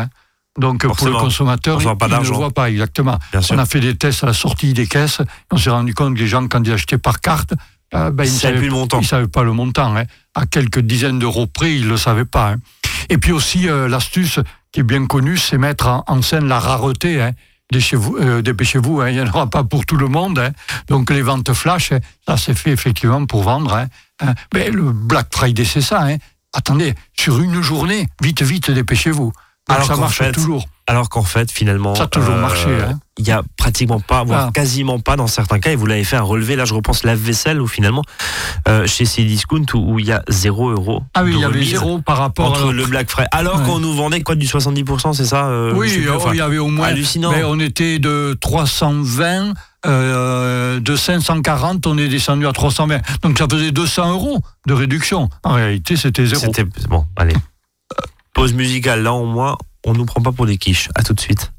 Donc 0.57 0.87
pour 0.87 1.07
le 1.07 1.13
consommateur, 1.13 1.77
On 1.77 1.81
il, 1.81 1.87
ne 1.87 2.09
d'argent. 2.09 2.33
voit 2.33 2.49
pas 2.49 2.69
exactement. 2.71 3.19
Bien 3.31 3.41
sûr. 3.41 3.55
On 3.55 3.59
a 3.59 3.67
fait 3.67 3.79
des 3.79 3.95
tests 3.95 4.23
à 4.23 4.27
la 4.27 4.33
sortie 4.33 4.73
des 4.73 4.87
caisses. 4.87 5.21
On 5.51 5.57
s'est 5.57 5.69
rendu 5.69 5.93
compte 5.93 6.15
que 6.15 6.19
les 6.19 6.27
gens, 6.27 6.47
quand 6.47 6.63
ils 6.65 6.73
achetaient 6.73 6.97
par 6.97 7.21
carte, 7.21 7.53
euh, 7.93 8.11
ben, 8.11 8.23
ils 8.23 8.33
ne 8.33 8.37
savaient 8.37 8.69
savaient 9.03 9.21
le 9.23 9.27
pas 9.27 9.43
le 9.43 9.53
montant. 9.53 9.95
À 10.35 10.45
quelques 10.45 10.79
dizaines 10.79 11.19
d'euros 11.19 11.47
près, 11.47 11.75
ils 11.75 11.87
le 11.87 11.97
savaient 11.97 12.25
pas. 12.25 12.55
Et 13.09 13.17
puis 13.17 13.31
aussi, 13.31 13.69
euh, 13.69 13.87
l'astuce 13.87 14.39
qui 14.71 14.81
est 14.81 14.83
bien 14.83 15.05
connue, 15.05 15.37
c'est 15.37 15.57
mettre 15.57 15.87
en, 15.87 16.03
en 16.07 16.21
scène 16.21 16.47
la 16.47 16.59
rareté. 16.59 17.21
Hein. 17.21 17.31
Dépêchez-vous, 17.71 18.17
euh, 18.17 18.41
dépêchez-vous, 18.41 19.01
hein, 19.01 19.09
il 19.09 19.15
n'y 19.15 19.21
en 19.21 19.27
aura 19.27 19.49
pas 19.49 19.63
pour 19.63 19.85
tout 19.85 19.97
le 19.97 20.07
monde. 20.07 20.39
hein. 20.39 20.51
Donc 20.87 21.09
les 21.09 21.21
ventes 21.21 21.53
flash, 21.53 21.91
hein, 21.91 21.99
ça 22.25 22.37
c'est 22.37 22.53
fait 22.53 22.71
effectivement 22.71 23.25
pour 23.25 23.43
vendre. 23.43 23.73
hein. 24.21 24.33
Mais 24.53 24.69
le 24.69 24.91
Black 24.93 25.27
Friday, 25.31 25.65
c'est 25.65 25.81
ça. 25.81 26.03
hein. 26.03 26.17
Attendez, 26.53 26.95
sur 27.17 27.39
une 27.41 27.61
journée, 27.61 28.07
vite, 28.21 28.41
vite, 28.41 28.71
dépêchez-vous. 28.71 29.31
Alors 29.67 29.85
ça 29.87 29.95
marche 29.97 30.17
fait, 30.19 30.31
toujours. 30.31 30.65
Alors 30.89 31.09
qu'en 31.09 31.23
fait, 31.23 31.51
finalement, 31.51 31.95
Ça 31.95 32.03
a 32.03 32.07
toujours 32.07 32.35
marché, 32.37 32.69
hein. 32.69 32.97
Il 33.19 33.27
y 33.27 33.31
a 33.31 33.41
pratiquement 33.57 33.99
pas, 33.99 34.23
voire 34.23 34.45
Ah. 34.47 34.51
quasiment 34.53 34.99
pas 34.99 35.15
dans 35.17 35.27
certains 35.27 35.59
cas. 35.59 35.71
Et 35.71 35.75
vous 35.75 35.85
l'avez 35.85 36.03
fait 36.05 36.15
un 36.15 36.21
relevé. 36.21 36.55
Là, 36.55 36.63
je 36.65 36.73
repense 36.73 37.03
lave-vaisselle 37.03 37.59
où 37.61 37.67
finalement, 37.67 38.03
euh, 38.69 38.85
chez 38.87 39.03
Cdiscount, 39.05 39.65
où, 39.73 39.93
où 39.95 39.99
il 39.99 40.05
y 40.05 40.11
a 40.13 40.23
0 40.29 40.69
euros. 40.69 41.03
Ah 41.13 41.23
oui, 41.23 41.31
il 41.33 41.39
y 41.39 41.43
avait 41.43 41.55
remise 41.55 41.69
zéro 41.71 41.99
par 41.99 42.17
rapport 42.19 42.51
entre 42.51 42.69
à 42.69 42.71
le 42.71 42.85
Black 42.85 43.09
Friday. 43.09 43.27
Alors 43.33 43.57
Ouais. 43.59 43.65
qu'on 43.65 43.79
nous 43.79 43.93
vendait 43.93 44.21
quoi 44.21 44.35
du 44.35 44.45
70%, 44.47 45.11
c'est 45.13 45.25
ça 45.25 45.47
euh, 45.47 45.73
Oui, 45.75 46.05
oh, 46.07 46.13
enfin, 46.15 46.29
il 46.33 46.37
y 46.37 46.41
avait 46.41 46.57
au 46.59 46.67
moins. 46.69 46.87
hallucinant. 46.87 47.31
Mais 47.31 47.43
on 47.43 47.59
était 47.59 47.99
de 47.99 48.37
320, 48.39 49.53
euh, 49.85 50.79
de 50.79 50.95
540, 50.95 51.85
on 51.87 51.97
est 51.97 52.07
descendu 52.07 52.47
à 52.47 52.53
320. 52.53 53.01
Donc 53.23 53.37
ça 53.39 53.47
faisait 53.49 53.71
200 53.71 54.11
euros 54.11 54.39
de 54.67 54.73
réduction. 54.73 55.27
En 55.43 55.53
réalité, 55.53 55.95
c'était 55.97 56.25
zéro. 56.25 56.41
C'était 56.45 56.65
bon. 56.87 57.05
Allez. 57.15 57.33
Euh, 57.35 58.01
Pause 58.33 58.53
musicale. 58.53 59.01
Là, 59.01 59.13
au 59.13 59.25
moins, 59.25 59.57
on 59.85 59.93
nous 59.93 60.05
prend 60.05 60.21
pas 60.21 60.31
pour 60.31 60.45
des 60.45 60.57
quiches. 60.57 60.89
À 60.95 61.03
tout 61.03 61.13
de 61.13 61.19
suite. 61.19 61.51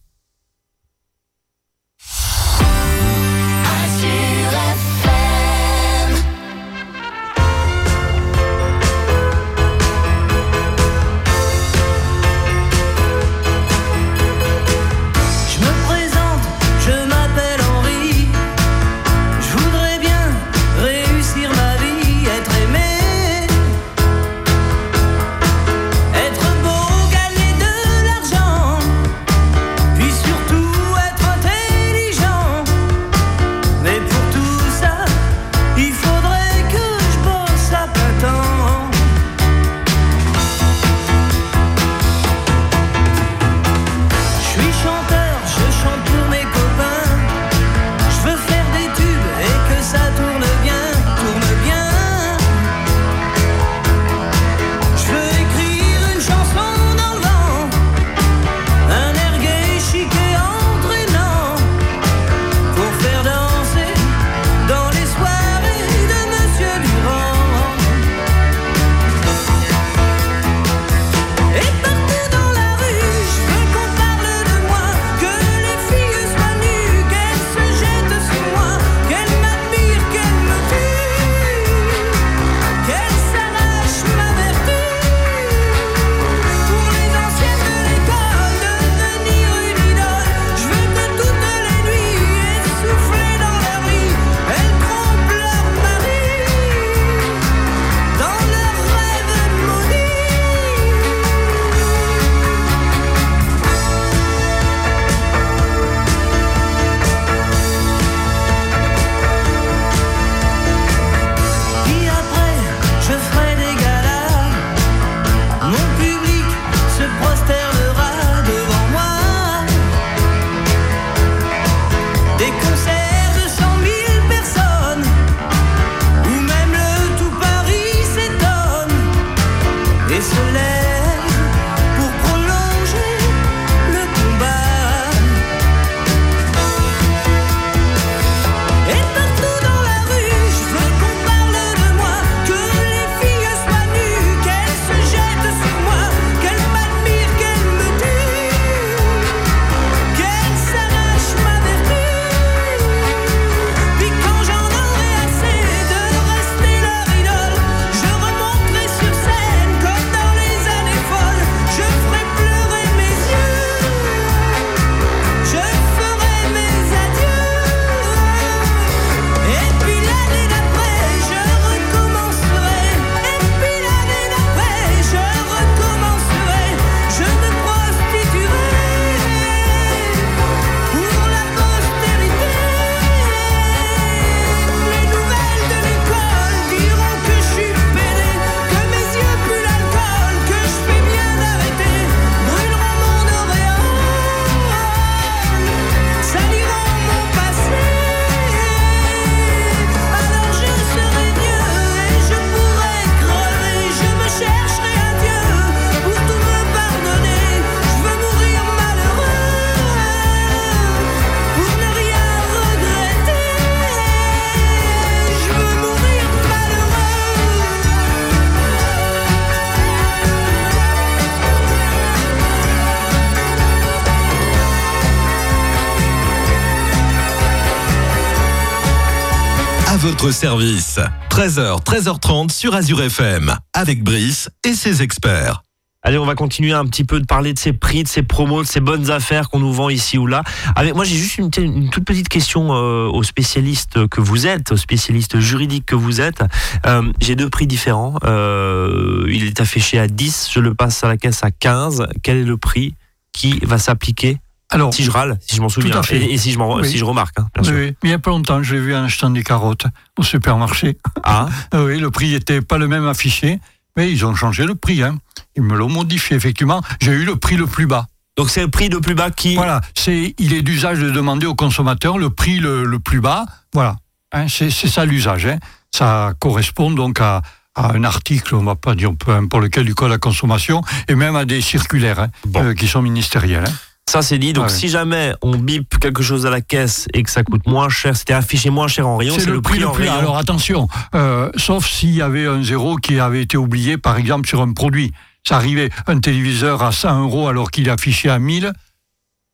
Votre 230.11 230.31
service. 230.31 230.99
13h, 231.29 231.85
13h30 231.85 232.51
sur 232.51 232.75
Azure 232.75 233.03
FM, 233.03 233.55
avec 233.75 234.03
Brice 234.03 234.49
et 234.65 234.73
ses 234.73 235.03
experts. 235.03 235.63
Allez, 236.03 236.17
on 236.17 236.25
va 236.25 236.35
continuer 236.35 236.73
un 236.73 236.87
petit 236.87 237.05
peu 237.05 237.21
de 237.21 237.27
parler 237.27 237.53
de 237.53 237.59
ces 237.59 237.75
prix, 237.75 238.05
de 238.05 238.09
ces 238.09 238.23
promos, 238.23 238.63
de 238.63 238.67
ces 238.67 238.81
bonnes 238.81 239.11
affaires 239.11 239.51
qu'on 239.51 239.59
nous 239.59 239.73
vend 239.73 239.91
ici 239.91 240.17
ou 240.17 240.27
là. 240.27 240.45
Avec 240.77 240.95
moi, 240.95 241.05
j'ai 241.05 241.17
juste 241.17 241.37
une, 241.37 241.51
une, 241.59 241.91
toute 241.91 242.07
petite 242.07 242.31
question 242.31 242.73
euh, 242.73 243.07
aux 243.09 243.23
spécialistes 243.23 244.09
que 244.09 244.23
vous 244.23 244.47
êtes, 244.47 244.73
aux 244.73 244.79
spécialistes 244.79 245.41
juridiques 245.41 245.85
que 245.85 245.97
vous 245.97 246.23
êtes. 246.23 246.43
Euh, 246.87 247.13
j'ai 247.21 247.37
deux 247.37 247.51
prix 247.51 247.67
différents. 247.67 248.15
Euh, 248.25 249.27
il 249.29 249.45
est 249.45 249.61
affiché 249.61 249.99
à 249.99 250.09
10, 250.09 250.49
je 250.51 250.61
le 250.61 250.75
passe 250.75 251.05
à 251.05 251.09
la 251.09 251.19
caisse 251.19 251.45
à 251.45 251.51
15. 251.51 252.07
Quel 252.23 252.39
est 252.39 252.45
le 252.45 252.57
prix 252.57 252.95
qui 253.35 253.59
va 253.63 253.77
s'appliquer 253.77 254.39
Alors, 254.71 254.93
si 254.93 255.03
je 255.03 255.11
râle, 255.11 255.39
si 255.47 255.57
je 255.57 255.63
m'en 255.63 255.69
souviens, 255.71 256.01
et, 256.11 256.35
et 256.35 256.39
si 256.39 256.53
je 256.53 256.59
m'en, 256.59 256.75
Oui. 256.77 256.89
si 256.89 256.99
je 256.99 257.05
remarque, 257.05 257.39
hein, 257.41 257.49
bien 257.55 257.65
sûr. 257.65 257.73
oui, 257.75 257.95
il 258.03 258.09
n'y 258.09 258.13
a 258.15 258.19
pas 258.19 258.31
longtemps, 258.31 258.63
j'ai 258.63 258.79
vu 258.79 258.95
en 258.95 259.05
achetant 259.05 259.31
des 259.31 259.43
carottes 259.43 259.87
au 260.19 260.23
supermarché. 260.23 260.99
Ah, 261.25 261.49
Oui, 261.75 261.99
le 261.99 262.11
prix 262.11 262.33
n'était 262.33 262.61
pas 262.61 262.77
le 262.77 262.87
même 262.87 263.07
affiché, 263.07 263.61
mais 263.97 264.13
ils 264.13 264.27
ont 264.27 264.35
changé 264.35 264.65
le 264.67 264.75
prix. 264.75 265.03
Hein. 265.03 265.17
Ils 265.57 265.63
me 265.63 265.77
l'ont 265.77 265.89
modifié, 265.89 266.37
effectivement. 266.37 266.83
J'ai 267.01 267.13
eu 267.13 267.25
le 267.25 267.37
prix 267.37 267.57
le 267.57 267.67
plus 267.67 267.87
bas. 267.87 268.07
donc 268.37 268.51
c'est 268.51 268.61
le 268.61 268.69
prix 268.69 268.89
le 268.91 269.01
plus 269.01 269.15
bas 269.15 269.31
qui. 269.31 269.55
Voilà, 269.55 269.81
c'est, 269.95 270.35
il 270.39 270.53
est 270.53 270.63
d'usage 270.63 270.99
de 270.99 271.11
demander 271.11 271.47
au 271.47 271.55
consommateur 271.55 272.19
le 272.19 272.29
prix 272.31 272.59
le, 272.61 272.85
le 272.85 272.99
plus 272.99 273.21
bas. 273.21 273.47
Voilà, 273.73 273.97
Hein, 274.33 274.47
c'est, 274.49 274.71
ça 274.71 275.07
l'usage. 275.07 275.47
Hein. 275.47 275.59
Ça 275.95 276.35
correspond 276.39 276.91
donc 276.91 277.19
à, 277.23 277.41
à 277.75 277.93
un 277.95 278.05
article, 278.05 278.55
on 278.55 278.63
va 278.65 278.75
pas 278.75 278.95
dire 278.95 279.11
importe 279.29 279.63
lequel 279.65 279.87
du 279.87 279.95
code 279.95 280.09
de 280.09 280.13
la 280.13 280.19
consommation, 280.19 280.83
et 281.09 281.15
même 281.15 281.35
à 281.37 281.47
des 281.47 281.63
circulaires 281.63 282.21
hein, 282.21 282.29
Bon. 282.47 282.63
euh, 282.63 282.75
qui 282.75 282.87
sont 282.87 283.01
ministérielles. 283.01 283.65
Ça 284.09 284.23
c'est 284.23 284.39
dit. 284.39 284.53
Donc 284.53 284.65
Ouais. 284.65 284.71
si 284.71 284.89
jamais 284.89 285.35
on 285.43 285.57
bip 285.57 285.99
quelque 285.99 286.23
chose 286.23 286.47
à 286.47 286.51
la 286.51 286.61
caisse 286.61 287.07
et 287.15 287.23
que 287.23 287.31
ça 287.31 287.43
coûte 287.43 287.67
moins 287.67 287.89
cher, 287.89 288.17
c'était 288.17 288.33
affiché 288.33 288.71
moins 288.71 288.89
cher 288.89 289.07
en 289.07 289.17
rayon, 289.19 289.35
c'est 289.39 289.47
le, 289.47 289.61
prix, 289.61 289.85
en 289.85 289.93
plus. 289.93 290.05
rayon. 290.05 290.19
Alors 290.19 290.37
attention, 290.39 290.89
euh, 291.15 291.51
sauf 291.57 291.87
s'il 291.87 292.15
y 292.15 292.23
avait 292.23 292.47
un 292.47 292.63
zéro 292.63 292.97
qui 292.97 293.21
avait 293.21 293.43
été 293.43 293.57
oublié, 293.57 293.99
par 293.99 294.17
exemple, 294.17 294.49
sur 294.49 294.61
un 294.63 294.73
produit. 294.73 295.13
Ça 295.47 295.57
arrivait 295.57 295.91
un 296.07 296.19
téléviseur 296.19 296.83
à 296.83 296.93
100 296.93 297.23
euros 297.23 297.49
alors 297.49 297.71
qu'il 297.71 297.87
est 297.89 297.91
affiché 297.91 298.29
à 298.31 298.39
1000. 298.39 298.73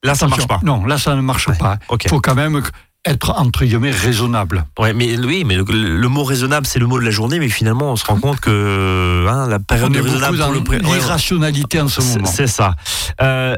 Là 0.03 0.15
ça 0.15 0.27
marche 0.29 0.43
Attention. 0.45 0.61
pas. 0.61 0.61
Non, 0.65 0.85
là 0.87 0.99
ça 0.99 1.15
ne 1.15 1.21
marche 1.21 1.49
Ouais, 1.49 1.57
pas. 1.59 1.79
Il 2.05 2.09
faut 2.11 2.21
quand 2.21 2.35
même 2.35 2.61
être 3.07 3.31
entre 3.39 3.65
guillemets 3.65 3.91
raisonnable. 3.91 4.65
Ouais, 4.79 4.93
mais 4.95 5.19
oui, 5.19 5.45
mais 5.47 5.57
le, 5.57 5.65
le 5.65 6.09
mot 6.09 6.25
raisonnable, 6.25 6.67
c'est 6.67 6.79
le 6.79 6.87
mot 6.87 6.99
de 6.99 7.05
la 7.05 7.11
journée, 7.11 7.39
mais 7.39 7.49
finalement, 7.49 7.91
on 7.93 7.97
se 7.97 8.05
rend 8.07 8.19
compte 8.19 8.41
que 8.41 9.27
hein, 9.29 9.47
la 9.49 9.59
période 9.59 9.89
On 9.89 9.91
de 9.91 9.99
est 9.99 10.01
beaucoup 10.01 10.13
raisonnable 10.15 10.39
dans 10.39 10.51
le 10.51 10.63
prix. 10.65 10.77
ouais, 10.79 10.83
l'irrationalité 10.99 11.81
en 11.81 11.89
ce 11.89 12.01
moment. 12.01 12.27
C'est 12.27 12.47
ça. 12.47 12.75
Euh, 13.21 13.55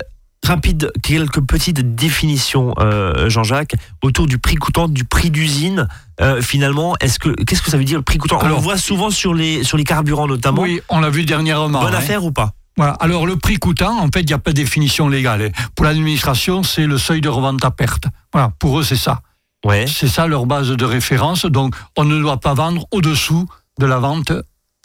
rapide, 0.46 0.92
quelques 1.02 1.40
petites 1.40 1.94
définitions, 1.94 2.74
euh, 2.78 3.28
Jean-Jacques, 3.28 3.74
autour 4.02 4.26
du 4.26 4.38
prix 4.38 4.56
coûtant, 4.56 4.88
du 4.88 5.04
prix 5.04 5.30
d'usine. 5.30 5.88
Euh, 6.20 6.40
finalement, 6.40 6.96
est-ce 7.00 7.18
que 7.18 7.28
qu'est-ce 7.44 7.62
que 7.62 7.70
ça 7.70 7.76
veut 7.76 7.84
dire 7.84 7.98
le 7.98 8.04
prix 8.04 8.18
coûtant? 8.18 8.38
On 8.42 8.48
le 8.48 8.54
voit 8.54 8.78
souvent 8.78 9.10
sur 9.10 9.34
les 9.34 9.64
sur 9.64 9.76
les 9.76 9.84
carburants 9.84 10.26
notamment. 10.26 10.62
Oui, 10.62 10.80
on 10.88 11.00
l'a 11.00 11.10
vu 11.10 11.24
dernièrement. 11.24 11.80
Bonne 11.82 11.94
hein. 11.94 11.98
affaire 11.98 12.24
ou 12.24 12.32
pas? 12.32 12.52
Voilà. 12.76 12.92
Alors 12.94 13.26
le 13.26 13.36
prix 13.36 13.56
coûtant, 13.56 13.98
en 13.98 14.08
fait, 14.12 14.20
il 14.20 14.26
n'y 14.26 14.32
a 14.34 14.38
pas 14.38 14.50
de 14.50 14.56
définition 14.56 15.08
légale. 15.08 15.42
hein. 15.42 15.62
Pour 15.74 15.84
l'administration, 15.84 16.62
c'est 16.62 16.86
le 16.86 16.98
seuil 16.98 17.20
de 17.20 17.28
revente 17.28 17.64
à 17.64 17.70
perte. 17.70 18.04
Voilà, 18.32 18.52
pour 18.58 18.78
eux, 18.78 18.82
c'est 18.82 18.96
ça. 18.96 19.20
Ouais. 19.64 19.86
C'est 19.88 20.08
ça 20.08 20.26
leur 20.26 20.46
base 20.46 20.68
de 20.68 20.84
référence. 20.84 21.46
Donc, 21.46 21.74
on 21.96 22.04
ne 22.04 22.18
doit 22.20 22.38
pas 22.38 22.54
vendre 22.54 22.86
au-dessous 22.92 23.48
de 23.80 23.86
la 23.86 23.98
vente 23.98 24.32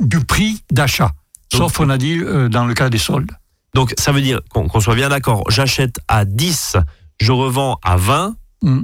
du 0.01 0.21
prix 0.21 0.63
d'achat. 0.71 1.11
Sauf, 1.53 1.79
on 1.81 1.89
a 1.89 1.97
dit, 1.97 2.17
euh, 2.17 2.47
dans 2.47 2.65
le 2.65 2.73
cas 2.73 2.89
des 2.89 2.97
soldes. 2.97 3.31
Donc 3.73 3.93
ça 3.97 4.11
veut 4.11 4.21
dire 4.21 4.41
qu'on 4.49 4.79
soit 4.79 4.95
bien 4.95 5.09
d'accord. 5.09 5.43
J'achète 5.49 5.97
à 6.07 6.25
10, 6.25 6.77
je 7.19 7.31
revends 7.31 7.79
à 7.83 7.95
20. 7.97 8.35
Hmm. 8.61 8.81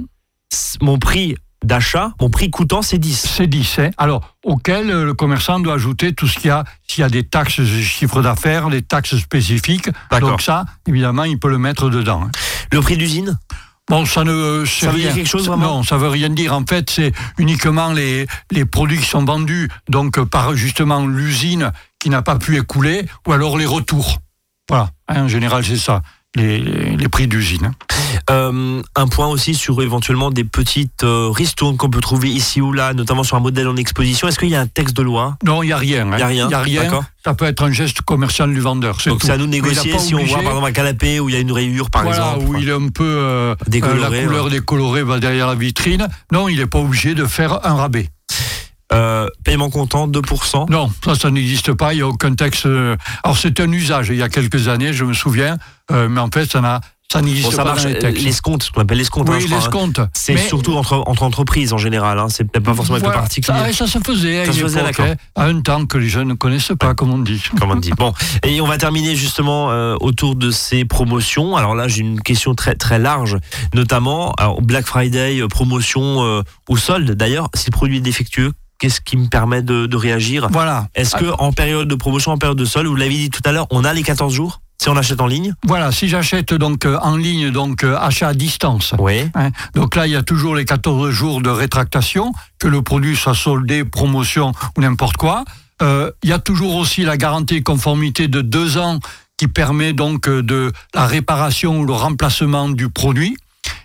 Mon 0.80 0.98
prix 0.98 1.36
d'achat, 1.64 2.12
mon 2.20 2.30
prix 2.30 2.50
coûtant, 2.50 2.82
c'est 2.82 2.98
10. 2.98 3.26
C'est 3.36 3.46
10. 3.46 3.78
hein. 3.80 3.90
Alors, 3.98 4.34
auquel 4.44 4.90
euh, 4.90 5.04
le 5.04 5.12
commerçant 5.14 5.60
doit 5.60 5.74
ajouter 5.74 6.14
tout 6.14 6.26
ce 6.26 6.36
qu'il 6.38 6.46
y 6.46 6.50
a, 6.50 6.64
s'il 6.86 7.02
y 7.02 7.04
a 7.04 7.08
des 7.10 7.24
taxes 7.24 7.60
de 7.60 7.66
chiffre 7.82 8.22
d'affaires, 8.22 8.70
des 8.70 8.82
taxes 8.82 9.16
spécifiques. 9.18 9.90
D'accord. 10.10 10.30
Donc 10.30 10.40
ça, 10.42 10.64
évidemment, 10.86 11.24
il 11.24 11.38
peut 11.38 11.50
le 11.50 11.58
mettre 11.58 11.90
dedans. 11.90 12.22
hein. 12.24 12.30
Le 12.72 12.80
prix 12.80 12.96
d'usine 12.96 13.38
Bon, 13.90 14.04
ça 14.04 14.22
ne 14.22 14.64
c'est 14.66 14.84
Ça 14.84 14.92
veut 14.92 14.98
dire 14.98 15.06
rien. 15.06 15.14
quelque 15.16 15.26
chose, 15.30 15.46
vraiment? 15.46 15.76
Non, 15.78 15.82
ça 15.82 15.96
veut 15.96 16.08
rien 16.08 16.28
dire. 16.28 16.52
En 16.54 16.62
fait, 16.68 16.90
c'est 16.90 17.12
uniquement 17.38 17.92
les, 17.92 18.26
les 18.50 18.66
produits 18.66 18.98
qui 18.98 19.06
sont 19.06 19.24
vendus 19.24 19.68
donc 19.88 20.18
euh, 20.18 20.26
par 20.26 20.54
justement 20.54 21.06
l'usine 21.06 21.72
qui 21.98 22.10
n'a 22.10 22.20
pas 22.22 22.36
pu 22.36 22.56
écouler, 22.58 23.06
ou 23.26 23.32
alors 23.32 23.56
les 23.58 23.64
retours. 23.66 24.18
Voilà. 24.68 24.90
Hein, 25.08 25.24
en 25.24 25.28
général, 25.28 25.64
c'est 25.64 25.76
ça, 25.76 26.02
les, 26.36 26.58
les- 26.58 27.08
prix 27.08 27.26
d'usine. 27.26 27.66
hein. 27.66 27.72
Euh, 28.30 28.82
un 28.96 29.06
point 29.08 29.26
aussi 29.28 29.54
sur 29.54 29.80
éventuellement 29.82 30.30
des 30.30 30.44
petites 30.44 31.02
euh, 31.04 31.30
ristournes 31.30 31.76
qu'on 31.78 31.88
peut 31.90 32.00
trouver 32.00 32.28
ici 32.28 32.60
ou 32.60 32.72
là, 32.72 32.92
notamment 32.92 33.22
sur 33.22 33.36
un 33.36 33.40
modèle 33.40 33.66
en 33.68 33.76
exposition. 33.76 34.28
Est-ce 34.28 34.38
qu'il 34.38 34.48
y 34.50 34.54
a 34.54 34.60
un 34.60 34.66
texte 34.66 34.94
de 34.96 35.02
loi? 35.02 35.36
Non, 35.44 35.62
il 35.62 35.66
n'y 35.66 35.72
a 35.72 35.78
rien. 35.78 36.06
hein. 36.12 36.16
Il 36.16 36.20
y 36.20 36.22
a 36.22 36.26
rien, 36.26 36.50
y 36.50 36.54
a 36.54 36.60
rien. 36.60 37.00
Ça 37.24 37.34
peut 37.34 37.46
être 37.46 37.62
un 37.62 37.72
geste 37.72 38.02
commercial 38.02 38.52
du 38.52 38.60
vendeur. 38.60 38.98
Donc 39.06 39.22
c'est 39.22 39.32
à 39.32 39.36
nous 39.38 39.46
de 39.46 39.50
négocier 39.50 39.98
si 39.98 40.14
on 40.14 40.18
obligé- 40.18 40.34
voit 40.34 40.42
par 40.42 40.52
exemple 40.52 40.68
un 40.68 40.72
canapé 40.72 41.20
où 41.20 41.28
il 41.28 41.34
y 41.34 41.38
a 41.38 41.40
une 41.40 41.52
rayure 41.52 41.90
par 41.90 42.02
voilà, 42.02 42.34
exemple. 42.36 42.50
où 42.56 42.58
il 42.60 42.68
est 42.68 42.72
un 42.72 42.88
peu 42.88 43.04
euh, 43.04 43.54
Décoloré, 43.66 43.98
euh, 44.18 44.20
la 44.20 44.26
couleur 44.26 44.50
décolorée 44.50 45.02
va 45.02 45.18
derrière 45.20 45.46
la 45.46 45.54
vitrine. 45.54 46.08
Non, 46.32 46.48
il 46.48 46.58
n'est 46.58 46.66
pas 46.66 46.78
obligé 46.78 47.14
de 47.14 47.24
faire 47.26 47.66
un 47.66 47.74
rabais. 47.74 48.08
Euh, 48.92 49.26
paiement 49.44 49.68
comptant 49.68 50.08
2%. 50.08 50.70
Non, 50.70 50.90
ça, 51.04 51.14
ça 51.14 51.30
n'existe 51.30 51.72
pas. 51.74 51.92
Il 51.92 51.96
n'y 51.96 52.02
a 52.02 52.08
aucun 52.08 52.34
texte. 52.34 52.64
euh, 52.66 52.96
Alors, 53.22 53.36
c'est 53.36 53.60
un 53.60 53.70
usage. 53.70 54.08
Il 54.08 54.16
y 54.16 54.22
a 54.22 54.30
quelques 54.30 54.68
années, 54.68 54.94
je 54.94 55.04
me 55.04 55.12
souviens, 55.12 55.58
euh, 55.90 56.08
mais 56.08 56.20
en 56.20 56.30
fait, 56.32 56.50
ça 56.50 56.62
n'a, 56.62 56.80
ça 57.12 57.20
n'existe 57.20 57.44
Bon, 57.44 57.50
ça 57.50 57.64
pas 57.64 57.70
marche. 57.72 57.82
dans 57.82 57.88
les 57.90 57.98
textes. 57.98 58.22
L'escompte, 58.24 58.62
ce 58.62 58.70
qu'on 58.70 58.80
appelle 58.80 58.96
l'escompte. 58.96 59.28
hein, 59.28 59.34
oui, 59.38 59.44
crois, 59.44 59.56
hein. 59.56 59.60
l'escompte. 59.60 60.00
C'est 60.14 60.38
surtout 60.38 60.74
entre, 60.74 61.02
entre 61.06 61.22
entreprises 61.22 61.74
en 61.74 61.78
général. 61.78 62.18
Hein. 62.18 62.28
C'est 62.30 62.44
peut-être 62.44 62.64
pas 62.64 62.72
forcément 62.72 62.96
Voilà. 62.98 63.12
particulier. 63.18 63.58
Ça, 63.74 63.86
ça 63.86 63.86
se 63.86 63.98
faisait 63.98 64.40
à 64.40 64.46
Ça 64.46 64.52
se 64.54 64.58
une 64.60 64.64
faisait, 64.64 64.80
époque, 64.80 65.00
hein, 65.00 65.14
à 65.34 65.44
un 65.44 65.60
temps 65.60 65.84
que 65.84 65.98
les 65.98 66.08
jeunes 66.08 66.28
ne 66.28 66.34
connaissent 66.34 66.72
pas, 66.80 66.94
comme 66.94 67.12
on 67.12 67.18
dit. 67.18 67.42
comme 67.60 67.70
on 67.70 67.76
dit. 67.76 67.90
Bon, 67.90 68.14
et 68.42 68.58
on 68.62 68.66
va 68.66 68.78
terminer 68.78 69.16
justement 69.16 69.70
euh, 69.70 69.96
autour 70.00 70.34
de 70.34 70.50
ces 70.50 70.86
promotions. 70.86 71.56
Alors 71.58 71.74
là, 71.74 71.88
j'ai 71.88 72.00
une 72.00 72.22
question 72.22 72.54
très 72.54 72.74
très 72.74 72.98
large, 72.98 73.36
notamment 73.74 74.32
alors, 74.38 74.62
Black 74.62 74.86
Friday, 74.86 75.42
promotion 75.50 76.22
euh, 76.24 76.42
ou 76.70 76.78
solde. 76.78 77.10
D'ailleurs, 77.12 77.50
si 77.54 77.66
le 77.66 77.72
produit 77.72 77.98
est 77.98 78.00
défectueux, 78.00 78.52
qu'est-ce 78.78 79.00
qui 79.00 79.16
me 79.16 79.26
permet 79.26 79.62
de, 79.62 79.86
de 79.86 79.96
réagir 79.96 80.48
Voilà. 80.50 80.88
Est-ce 80.94 81.16
que 81.16 81.26
en 81.38 81.52
période 81.52 81.88
de 81.88 81.94
promotion, 81.94 82.32
en 82.32 82.38
période 82.38 82.58
de 82.58 82.64
solde, 82.64 82.86
vous 82.86 82.96
l'avez 82.96 83.14
dit 83.14 83.30
tout 83.30 83.42
à 83.44 83.52
l'heure, 83.52 83.66
on 83.70 83.84
a 83.84 83.92
les 83.92 84.02
14 84.02 84.32
jours 84.32 84.60
si 84.80 84.88
on 84.88 84.96
achète 84.96 85.20
en 85.20 85.26
ligne? 85.26 85.54
Voilà, 85.64 85.90
si 85.90 86.08
j'achète 86.08 86.54
donc 86.54 86.84
euh, 86.86 86.96
en 87.02 87.16
ligne, 87.16 87.50
donc 87.50 87.82
euh, 87.82 87.96
achat 87.98 88.28
à 88.28 88.34
distance. 88.34 88.94
Oui. 89.00 89.28
hein, 89.34 89.50
donc 89.74 89.96
là, 89.96 90.06
il 90.06 90.12
y 90.12 90.16
a 90.16 90.22
toujours 90.22 90.54
les 90.54 90.64
14 90.64 91.10
jours 91.10 91.42
de 91.42 91.50
rétractation, 91.50 92.32
que 92.60 92.68
le 92.68 92.80
produit 92.82 93.16
soit 93.16 93.34
soldé, 93.34 93.84
promotion 93.84 94.52
ou 94.76 94.80
n'importe 94.80 95.16
quoi. 95.16 95.44
Euh, 95.82 96.12
il 96.22 96.30
y 96.30 96.32
a 96.32 96.38
toujours 96.38 96.76
aussi 96.76 97.02
la 97.02 97.16
garantie 97.16 97.62
conformité 97.62 98.28
de 98.28 98.40
deux 98.40 98.78
ans 98.78 99.00
qui 99.36 99.48
permet 99.48 99.92
donc 99.92 100.28
de 100.28 100.72
la 100.94 101.06
réparation 101.06 101.80
ou 101.80 101.84
le 101.84 101.92
remplacement 101.92 102.68
du 102.68 102.88
produit. 102.88 103.36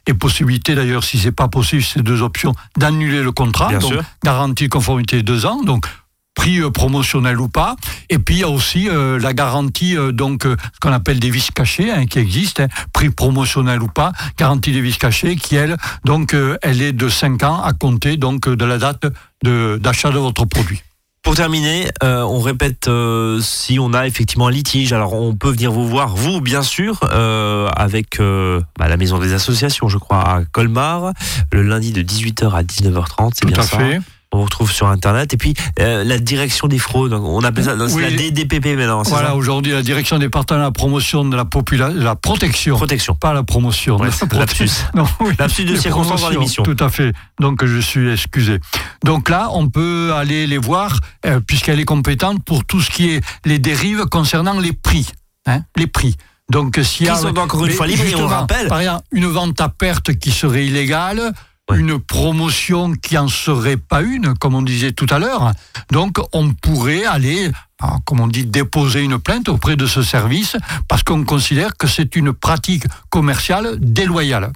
Et 0.08 0.13
possibilité 0.13 0.76
d'ailleurs, 0.76 1.04
si 1.04 1.18
c'est 1.18 1.32
pas 1.32 1.48
possible, 1.48 1.84
ces 1.84 2.02
deux 2.02 2.22
options, 2.22 2.54
d'annuler 2.78 3.24
le 3.24 3.32
contrat. 3.32 3.70
Bien 3.70 3.80
donc 3.80 3.94
sûr. 3.94 4.04
garantie 4.24 4.66
de 4.66 4.70
conformité 4.70 5.18
de 5.18 5.22
deux 5.22 5.46
ans. 5.46 5.63
Donc 5.63 5.88
prix 6.36 6.60
euh, 6.60 6.70
promotionnel 6.70 7.39
ou 7.39 7.48
pas. 7.48 7.76
Et 8.10 8.20
puis 8.20 8.36
il 8.36 8.39
y 8.39 8.44
a 8.44 8.50
aussi 8.50 8.89
euh, 8.89 9.20
la 9.20 9.34
garantie 9.34 9.98
euh, 9.98 10.12
donc 10.12 10.46
euh, 10.46 10.56
ce 10.74 10.80
qu'on 10.80 10.92
appelle 10.92 11.20
des 11.20 11.30
vis 11.30 11.52
cachés 11.52 11.92
hein, 11.92 12.06
qui 12.06 12.20
existent, 12.20 12.63
hein, 12.63 12.68
prix 12.92 13.10
promotionnel 13.10 13.82
ou 13.82 13.88
pas, 13.88 14.12
garantie 14.38 14.72
des 14.72 14.82
vis 14.82 14.98
cachés 14.98 15.36
qui 15.36 15.56
elle 15.56 15.78
donc 16.06 16.36
elle 16.62 16.82
est 16.82 16.94
de 16.94 17.10
5 17.10 17.44
ans 17.44 17.62
à 17.62 17.74
compter 17.74 18.18
donc 18.18 18.50
de 18.50 18.66
la 18.66 18.78
date 18.78 19.06
de 19.44 19.80
d'achat 19.82 20.12
de 20.12 20.20
votre 20.20 20.46
produit. 20.46 20.82
Pour 21.24 21.36
terminer, 21.36 21.88
euh, 22.04 22.22
on 22.24 22.42
répète 22.42 22.90
euh, 22.90 23.40
si 23.40 23.80
on 23.80 23.94
a 23.94 24.06
effectivement 24.08 24.48
un 24.48 24.52
litige. 24.52 24.92
Alors 24.92 25.14
on 25.14 25.34
peut 25.34 25.52
venir 25.52 25.72
vous 25.72 25.88
voir, 25.88 26.10
vous 26.16 26.42
bien 26.42 26.64
sûr, 26.64 27.00
euh, 27.04 27.70
avec 27.78 28.20
euh, 28.20 28.60
bah, 28.78 28.90
la 28.90 28.98
maison 28.98 29.20
des 29.20 29.32
associations, 29.34 29.88
je 29.88 29.98
crois, 29.98 30.20
à 30.20 30.44
Colmar, 30.52 31.14
le 31.54 31.62
lundi 31.64 31.94
de 31.94 32.02
18h 32.02 32.52
à 32.54 32.64
19h30, 32.64 33.32
c'est 33.36 33.46
bien 33.46 33.58
à 33.58 33.62
ça. 33.64 33.78
fait. 33.78 34.02
On 34.34 34.38
vous 34.39 34.46
retrouve 34.46 34.72
sur 34.72 34.88
internet. 34.88 35.34
Et 35.34 35.38
puis 35.38 35.54
euh, 35.80 36.04
la 36.04 36.17
direction 36.17 36.67
des 36.67 36.80
fraudes, 36.80 37.13
on 37.13 37.41
appelle 37.43 37.63
ça 37.63 37.76
c'est 37.88 37.93
Oui. 37.96 38.02
la 38.02 38.10
DDPP 38.12 38.76
maintenant, 38.76 39.04
Voilà, 39.04 39.36
aujourd'hui 39.36 39.72
la 39.72 39.84
direction 39.84 40.17
départementale 40.17 40.58
de 40.60 40.63
la 40.63 40.72
promotion 40.72 41.24
de 41.24 41.36
la 41.36 41.46
population, 41.46 41.96
la 42.02 42.15
protection, 42.15 42.76
Protection. 42.76 43.15
pas 43.15 43.34
la 43.34 43.43
promotion. 43.43 43.98
De 43.98 44.06
la 44.06 44.12
lapsus. 44.39 44.69
Non, 44.96 45.06
oui. 45.19 45.34
Lapsus 45.38 45.65
de 45.65 45.76
circonstance 45.76 46.22
dans 46.22 46.30
l'émission. 46.30 46.63
Tout 46.63 46.76
à 46.80 46.89
fait. 46.89 47.13
Donc 47.39 47.63
je 47.63 47.80
suis 47.80 48.10
excusé. 48.12 48.60
Donc 49.04 49.30
là, 49.30 49.50
on 49.54 49.69
peut 49.69 50.12
aller 50.15 50.48
les 50.48 50.58
voir 50.58 51.00
euh, 51.26 51.39
puisqu'elle 51.39 51.80
est 51.80 51.86
compétente 51.86 52.43
pour 52.43 52.65
tout 52.65 52.82
ce 52.82 52.89
qui 52.89 53.10
est 53.12 53.22
les 53.46 53.60
dérives 53.60 54.06
concernant 54.08 54.60
les 54.60 54.74
prix. 54.74 55.08
Hein, 55.46 55.62
les 55.76 55.88
prix. 55.88 56.15
Donc 56.50 56.80
s'il 56.84 57.06
y 57.06 57.10
a 57.10 57.13
Qui 57.13 57.22
sont 57.22 57.38
encore 57.38 57.65
une 57.65 57.72
fois 57.72 57.88
libres, 57.88 58.04
on 58.17 58.28
rappelle. 58.28 58.67
Par 58.67 58.80
exemple, 58.80 59.04
une 59.12 59.26
vente 59.28 59.62
à 59.62 59.69
perte 59.69 60.13
qui 60.15 60.32
serait 60.32 60.65
illégale. 60.65 61.32
Ouais. 61.69 61.80
Une 61.80 61.97
promotion 61.97 62.93
qui 62.93 63.17
en 63.17 63.30
serait 63.30 63.78
pas 63.78 64.02
une, 64.02 64.34
comme 64.36 64.54
on 64.54 64.62
disait 64.62 64.91
tout 64.91 65.08
à 65.10 65.17
l'heure. 65.17 65.54
Donc, 65.91 66.17
on 66.34 66.54
pourrait 66.54 67.06
aller, 67.06 67.52
ah, 67.82 67.97
comme 68.06 68.19
on 68.19 68.28
dit, 68.28 68.45
déposer 68.45 69.02
une 69.02 69.17
plainte 69.17 69.47
auprès 69.47 69.78
de 69.78 69.86
ce 69.86 70.04
service 70.04 70.58
parce 70.89 71.04
qu'on 71.04 71.23
considère 71.23 71.78
que 71.78 71.88
c'est 71.88 72.17
une 72.17 72.34
pratique 72.34 72.84
commerciale 73.10 73.78
déloyale. 73.80 74.52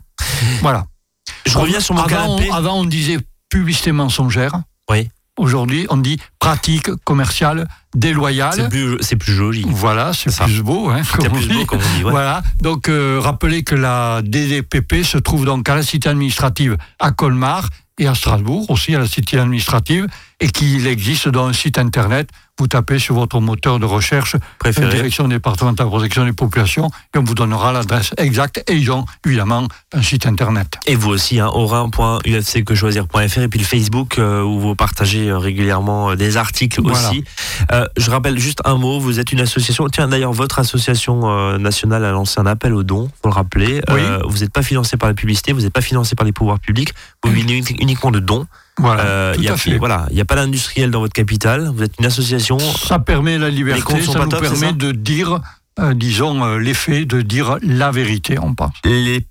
Voilà. 0.61 0.85
Je 1.45 1.57
reviens 1.57 1.79
sur 1.79 1.95
mon 1.95 2.01
avant, 2.01 2.35
canapé. 2.37 2.49
on, 2.51 2.53
avant, 2.53 2.73
on 2.79 2.85
disait 2.85 3.19
publicité 3.49 3.93
mensongère. 3.93 4.61
Oui. 4.89 5.09
Aujourd'hui, 5.37 5.85
on 5.89 5.97
dit 5.97 6.17
pratique 6.39 6.89
commerciale 7.03 7.67
déloyale. 7.95 8.53
C'est 8.55 8.69
plus, 8.69 8.97
c'est 9.01 9.15
plus 9.15 9.33
joli. 9.33 9.63
Voilà, 9.67 10.11
c'est 10.13 10.35
plus 10.43 10.63
beau. 10.63 10.89
Hein, 10.89 11.01
C'est 11.21 11.29
plus 11.29 11.47
beau, 11.47 11.65
comme 11.65 11.79
on 11.79 11.97
dit. 11.97 12.03
ouais. 12.03 12.11
Voilà. 12.11 12.41
Donc, 12.59 12.89
euh, 12.89 13.19
rappelez 13.21 13.63
que 13.63 13.75
la 13.75 14.21
DDPP 14.23 15.03
se 15.03 15.17
trouve 15.19 15.45
donc 15.45 15.69
à 15.69 15.75
la 15.75 15.83
cité 15.83 16.09
administrative 16.09 16.75
à 16.99 17.11
Colmar 17.11 17.69
et 17.99 18.07
à 18.07 18.15
Strasbourg 18.15 18.69
aussi 18.69 18.95
à 18.95 18.99
la 18.99 19.07
cité 19.07 19.39
administrative 19.39 20.07
et 20.39 20.49
qu'il 20.49 20.85
existe 20.87 21.27
dans 21.29 21.47
un 21.47 21.53
site 21.53 21.77
internet. 21.79 22.29
Vous 22.59 22.67
tapez 22.67 22.97
sur 22.97 23.13
votre 23.13 23.39
moteur 23.39 23.77
de 23.79 23.85
recherche 23.85 24.35
Préféré. 24.57 24.89
Direction 24.95 25.27
départementale 25.27 25.85
de 25.85 25.91
protection 25.91 26.25
des 26.25 26.33
populations 26.33 26.89
et 27.13 27.19
on 27.19 27.23
vous 27.23 27.35
donnera 27.35 27.71
l'adresse 27.71 28.11
exacte 28.17 28.63
et 28.67 28.73
ils 28.73 28.91
ont 28.91 29.05
évidemment 29.27 29.67
un 29.93 30.01
site 30.01 30.25
internet. 30.25 30.67
Et 30.87 30.95
vous 30.95 31.09
aussi, 31.11 31.39
hein, 31.39 31.51
et 33.43 33.47
puis 33.47 33.59
le 33.59 33.65
Facebook 33.65 34.17
euh, 34.17 34.41
où 34.41 34.59
vous 34.59 34.73
partagez 34.75 35.29
euh, 35.29 35.37
régulièrement 35.37 36.09
euh, 36.11 36.15
des 36.15 36.35
articles 36.35 36.81
Voilà. 36.81 37.09
aussi. 37.09 37.23
Euh, 37.71 37.85
je 37.95 38.09
rappelle 38.09 38.39
juste 38.39 38.61
un 38.65 38.75
mot, 38.75 38.99
vous 38.99 39.19
êtes 39.19 39.31
une 39.31 39.41
association, 39.41 39.87
tiens 39.87 40.07
d'ailleurs 40.07 40.33
votre 40.33 40.57
association 40.57 41.29
euh, 41.29 41.59
nationale 41.59 42.03
a 42.05 42.11
lancé 42.11 42.39
un 42.39 42.47
appel 42.47 42.73
aux 42.73 42.83
dons, 42.83 43.11
faut 43.21 43.29
le 43.29 43.35
rappeler. 43.35 43.81
Oui. 43.91 44.01
Vous 44.27 44.39
n'êtes 44.39 44.51
pas 44.53 44.63
financé 44.63 44.97
par 44.97 45.09
la 45.09 45.13
publicité, 45.13 45.53
vous 45.53 45.61
n'êtes 45.61 45.73
pas 45.73 45.81
financé 45.81 46.15
par 46.15 46.25
les 46.25 46.31
pouvoirs 46.33 46.59
publics, 46.59 46.93
vous 47.23 47.29
vivez 47.31 47.57
uni- 47.59 47.75
uniquement 47.79 48.09
de 48.09 48.19
dons. 48.19 48.47
Voilà, 48.79 49.03
Euh, 49.03 49.35
tout 49.35 49.41
il. 49.65 49.77
Voilà, 49.77 50.05
il 50.09 50.15
n'y 50.15 50.21
a 50.21 50.25
pas 50.25 50.35
d'industriel 50.35 50.91
dans 50.91 50.99
votre 50.99 51.13
capital, 51.13 51.71
vous 51.73 51.83
êtes 51.83 51.93
une 51.99 52.05
association. 52.05 52.59
Ça 52.59 52.99
permet 52.99 53.37
la 53.37 53.49
liberté, 53.49 54.01
ça 54.01 54.13
pas 54.13 54.25
nous 54.25 54.31
top, 54.31 54.41
permet 54.41 54.67
ça 54.67 54.71
de 54.71 54.91
dire, 54.91 55.39
euh, 55.79 55.93
disons, 55.93 56.43
euh, 56.43 56.57
l'effet 56.59 57.05
de 57.05 57.21
dire 57.21 57.57
la 57.61 57.91
vérité, 57.91 58.37
on 58.39 58.53
pense. 58.53 58.73
Les, 58.85 59.25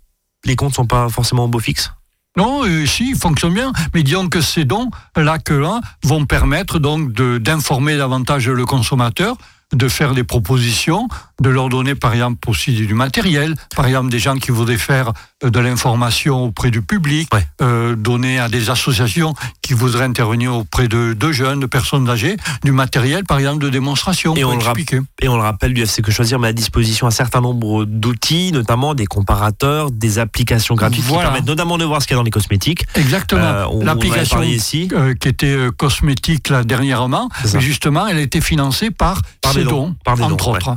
les 0.44 0.56
comptes 0.56 0.74
sont 0.74 0.86
pas 0.86 1.08
forcément 1.08 1.44
au 1.44 1.48
beau 1.48 1.60
fixe. 1.60 1.92
Non, 2.36 2.64
euh, 2.64 2.84
si, 2.86 3.10
il 3.10 3.16
fonctionne 3.16 3.54
bien, 3.54 3.72
mais 3.94 4.02
disons 4.02 4.28
que 4.28 4.40
ces 4.40 4.64
dons, 4.64 4.90
là 5.16 5.38
que 5.38 5.54
là, 5.54 5.80
vont 6.04 6.26
permettre 6.26 6.78
donc 6.78 7.12
d'informer 7.12 7.96
davantage 7.96 8.48
le 8.48 8.66
consommateur, 8.66 9.36
de 9.72 9.88
faire 9.88 10.12
des 10.14 10.22
propositions, 10.22 11.08
de 11.40 11.48
leur 11.48 11.68
donner 11.68 11.94
par 11.94 12.12
exemple 12.12 12.48
aussi 12.48 12.72
du 12.72 12.94
matériel, 12.94 13.54
par 13.74 13.86
exemple 13.86 14.10
des 14.10 14.18
gens 14.18 14.36
qui 14.36 14.50
voudraient 14.50 14.76
faire 14.76 15.12
de 15.44 15.60
l'information 15.60 16.44
auprès 16.44 16.70
du 16.70 16.80
public, 16.80 17.28
Ouais. 17.34 17.46
euh, 17.60 17.94
donner 17.94 18.38
à 18.38 18.48
des 18.48 18.70
associations 18.70 19.34
qui 19.60 19.74
voudraient 19.74 20.04
intervenir 20.06 20.54
auprès 20.56 20.88
de, 20.88 21.12
de 21.12 21.32
jeunes, 21.32 21.60
de 21.60 21.66
personnes 21.66 22.08
âgées, 22.08 22.36
du 22.64 22.72
matériel 22.72 23.24
par 23.24 23.38
exemple 23.38 23.62
de 23.62 23.68
démonstration 23.68 24.34
Et 24.34 24.44
on 24.44 24.52
le 24.56 24.64
rapp- 24.64 24.78
expliquer. 24.78 25.02
Et 25.20 25.28
on 25.28 25.36
le 25.36 25.42
rappelle, 25.42 25.72
l'UFC 25.74 26.00
Que 26.00 26.10
Choisir 26.10 26.38
met 26.38 26.48
à 26.48 26.52
disposition 26.54 27.06
un 27.06 27.10
certain 27.10 27.42
nombre 27.42 27.84
d'outils, 27.84 28.50
notamment 28.52 28.94
des 28.94 29.04
comparateurs, 29.04 29.90
des 29.90 30.18
applications 30.18 30.74
gratuites 30.74 31.04
Voilà. 31.04 31.24
qui 31.24 31.26
permettent 31.26 31.46
notamment 31.48 31.76
de 31.76 31.84
voir 31.84 32.00
ce 32.00 32.06
qu'il 32.06 32.14
y 32.14 32.16
a 32.16 32.20
dans 32.20 32.24
les 32.24 32.30
cosmétiques. 32.30 32.86
Exactement. 32.94 33.42
Euh, 33.44 33.66
L'application 33.84 34.42
ici. 34.42 34.88
euh, 34.94 35.12
qui 35.14 35.28
était 35.28 35.46
euh, 35.48 35.70
cosmétique 35.70 36.48
là 36.48 36.64
dernièrement, 36.64 37.28
justement, 37.58 38.06
elle 38.06 38.16
a 38.16 38.20
été 38.22 38.40
financée 38.40 38.90
par, 38.90 39.20
Par 39.42 39.52
ces 39.52 39.64
dons. 39.64 39.70
dons, 39.88 39.94
Par 40.02 40.16
des 40.16 40.22
dons, 40.22 40.30
entre 40.32 40.48
ouais. 40.48 40.56
autres. 40.56 40.68
Euh, 40.70 40.74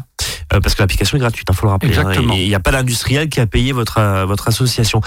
parce 0.49 0.75
que 0.75 0.81
l'application 0.81 1.17
est 1.17 1.21
gratuite, 1.21 1.47
il 1.49 1.55
faut 1.55 1.65
le 1.65 1.71
rappeler. 1.71 1.89
hein, 1.95 2.01
Exactement. 2.01 2.33
il 2.33 2.47
n'y 2.47 2.55
a 2.55 2.59
pas 2.59 2.71
d'industriel 2.71 3.29
qui 3.29 3.39
a 3.39 3.45
payé 3.47 3.71
votre, 3.71 3.97
euh, 3.99 4.25
votre 4.25 4.47
association. 4.47 5.01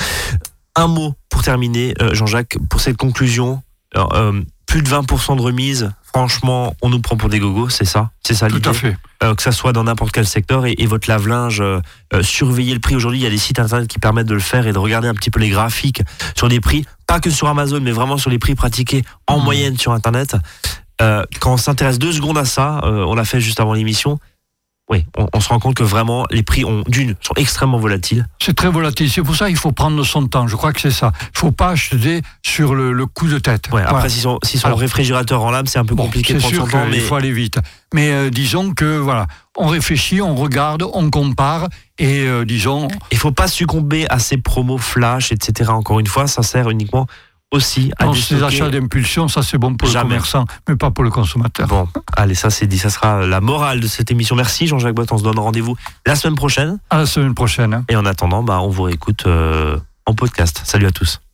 Un 0.75 0.87
mot 0.87 1.15
pour 1.29 1.43
terminer, 1.43 1.95
euh, 2.01 2.15
Jean-Jacques, 2.15 2.57
pour 2.71 2.81
cette 2.81 2.97
conclusion. 2.97 3.63
Alors, 3.95 4.15
euh, 4.15 4.33
plus 4.67 4.83
de 4.83 4.89
20% 4.89 5.37
de 5.37 5.43
remise, 5.43 5.91
franchement, 6.15 6.75
on 6.81 6.89
nous 6.89 7.01
prend 7.01 7.17
pour 7.19 7.29
des 7.29 7.39
gogos, 7.41 7.69
c'est 7.69 7.85
ça? 7.85 8.11
C'est 8.23 8.33
ça 8.35 8.49
Tout 8.49 8.55
l'idée? 8.55 8.69
à 8.71 8.73
fait. 8.73 8.97
Euh, 9.23 9.35
que 9.35 9.43
ça 9.43 9.53
soit 9.53 9.75
dans 9.75 9.85
n'importe 9.85 10.13
quel 10.13 10.27
secteur 10.27 10.65
et, 10.65 10.75
et 10.79 10.87
votre 10.87 11.11
lave-linge, 11.11 11.61
euh, 11.61 11.81
euh, 12.15 12.23
surveillez 12.23 12.73
le 12.73 12.81
prix. 12.81 12.95
Aujourd'hui, 12.97 13.21
il 13.21 13.23
y 13.23 13.27
a 13.27 13.31
des 13.31 13.37
sites 13.37 13.59
internet 13.59 13.87
qui 13.87 13.99
permettent 13.99 14.27
de 14.29 14.35
le 14.35 14.41
faire 14.41 14.67
et 14.67 14.73
de 14.73 14.79
regarder 14.79 15.09
un 15.09 15.15
petit 15.15 15.31
peu 15.31 15.41
les 15.41 15.51
graphiques 15.51 16.03
sur 16.35 16.49
les 16.49 16.61
prix, 16.61 16.87
pas 17.07 17.21
que 17.21 17.29
sur 17.29 17.49
Amazon, 17.49 17.81
mais 17.83 17.93
vraiment 17.93 18.17
sur 18.17 18.31
les 18.31 18.39
prix 18.39 18.55
pratiqués 18.55 19.05
en 19.27 19.39
Mhm. 19.41 19.45
moyenne 19.45 19.77
sur 19.79 19.93
internet. 19.93 20.37
Euh, 21.03 21.23
quand 21.41 21.53
on 21.55 21.57
s'intéresse 21.59 21.99
deux 21.99 22.13
secondes 22.13 22.39
à 22.39 22.45
ça, 22.47 22.81
euh, 22.85 23.05
on 23.07 23.15
l'a 23.15 23.25
fait 23.25 23.41
juste 23.41 23.61
avant 23.61 23.75
l'émission. 23.75 24.19
Oui, 24.91 25.07
on, 25.17 25.27
on 25.33 25.41
se 25.41 25.49
rend 25.49 25.59
compte 25.59 25.75
que 25.77 25.85
vraiment 25.85 26.27
les 26.31 26.43
prix 26.43 26.65
ont 26.65 26.83
d'une 26.89 27.15
sont 27.23 27.33
extrêmement 27.37 27.79
volatiles. 27.79 28.27
C'est 28.43 28.55
très 28.55 28.69
volatile. 28.69 29.11
C'est 29.11 29.23
pour 29.23 29.37
ça 29.37 29.47
qu'il 29.47 29.57
faut 29.57 29.73
prendre 29.73 30.03
son 30.05 30.27
temps. 30.27 30.49
Je 30.49 30.57
crois 30.57 30.73
que 30.73 30.81
c'est 30.81 30.91
ça. 30.91 31.13
Il 31.23 31.25
ne 31.35 31.39
faut 31.39 31.53
pas 31.53 31.69
acheter 31.71 32.21
sur 32.45 32.75
le, 32.75 32.93
le 32.93 33.07
coup 33.07 33.29
de 33.29 33.39
tête. 33.39 33.71
Ouais, 33.73 33.81
après 33.81 33.93
Voilà. 33.95 34.09
s'ils 34.11 34.23
sont, 34.23 34.39
s'ils 34.43 34.61
sont 34.61 34.67
Alors- 34.67 34.79
réfrigérateur 34.81 35.43
en 35.45 35.51
lame, 35.51 35.67
c'est 35.67 35.79
un 35.79 35.85
peu 35.85 35.95
Bon, 35.95 36.05
compliqué 36.05 36.35
de 36.35 36.41
prendre 36.41 36.55
sûr 36.55 36.65
son 36.67 36.71
temps, 36.71 36.85
mais 36.87 36.93
qu'il 36.99 37.01
faut 37.03 37.15
aller 37.15 37.33
vite. 37.33 37.59
Mais 37.95 38.11
euh, 38.11 38.29
disons 38.29 38.73
que 38.75 38.99
voilà, 38.99 39.29
on 39.57 39.69
réfléchit, 39.69 40.21
on 40.21 40.35
regarde, 40.35 40.83
on 40.93 41.11
compare 41.11 41.69
et 41.99 42.27
euh, 42.27 42.45
disons 42.45 42.89
il 43.13 43.19
faut 43.19 43.33
pas 43.33 43.49
succomber 43.49 44.07
à 44.11 44.19
ces 44.19 44.37
promos 44.37 44.79
flash, 44.79 45.31
etc. 45.33 45.71
Encore 45.71 46.01
une 46.01 46.07
fois, 46.07 46.27
ça 46.27 46.43
sert 46.43 46.69
uniquement 46.69 47.07
aussi 47.53 47.93
à 47.99 48.07
déstocker- 48.07 48.43
achats 48.45 48.69
d'impulsion, 48.71 49.29
ça 49.29 49.43
c'est 49.43 49.59
bon 49.59 49.75
pour 49.77 49.89
Jamais. 49.89 50.03
le 50.05 50.09
commerçant, 50.11 50.45
mais 50.69 50.77
pas 50.77 50.91
pour 50.91 51.05
le 51.05 51.11
consommateur. 51.11 51.69
Bon, 51.69 51.87
allez, 52.17 52.35
ça 52.35 52.51
c'est 52.51 52.67
dit, 52.67 52.79
ça 52.79 52.91
sera 52.91 53.25
la 53.27 53.41
morale 53.41 53.81
de 53.81 53.87
cette 53.87 54.11
émission. 54.11 54.35
Merci 54.37 54.67
Jean-Jacques 54.67 54.95
Bott, 54.95 55.11
on 55.13 55.19
se 55.19 55.23
donne 55.23 55.39
rendez-vous 55.39 55.77
la 56.07 56.17
semaine 56.17 56.35
prochaine. 56.37 56.79
À 56.91 56.99
la 56.99 57.07
semaine 57.07 57.35
prochaine. 57.35 57.73
hein. 57.75 57.85
Et 57.89 57.97
en 57.97 58.05
attendant, 58.07 58.43
bah, 58.43 58.61
on 58.61 58.69
vous 58.69 58.83
réécoute 58.83 59.25
euh, 59.27 59.79
en 60.07 60.15
podcast. 60.15 60.63
Salut 60.65 60.87
à 60.87 60.91
tous. 60.91 61.23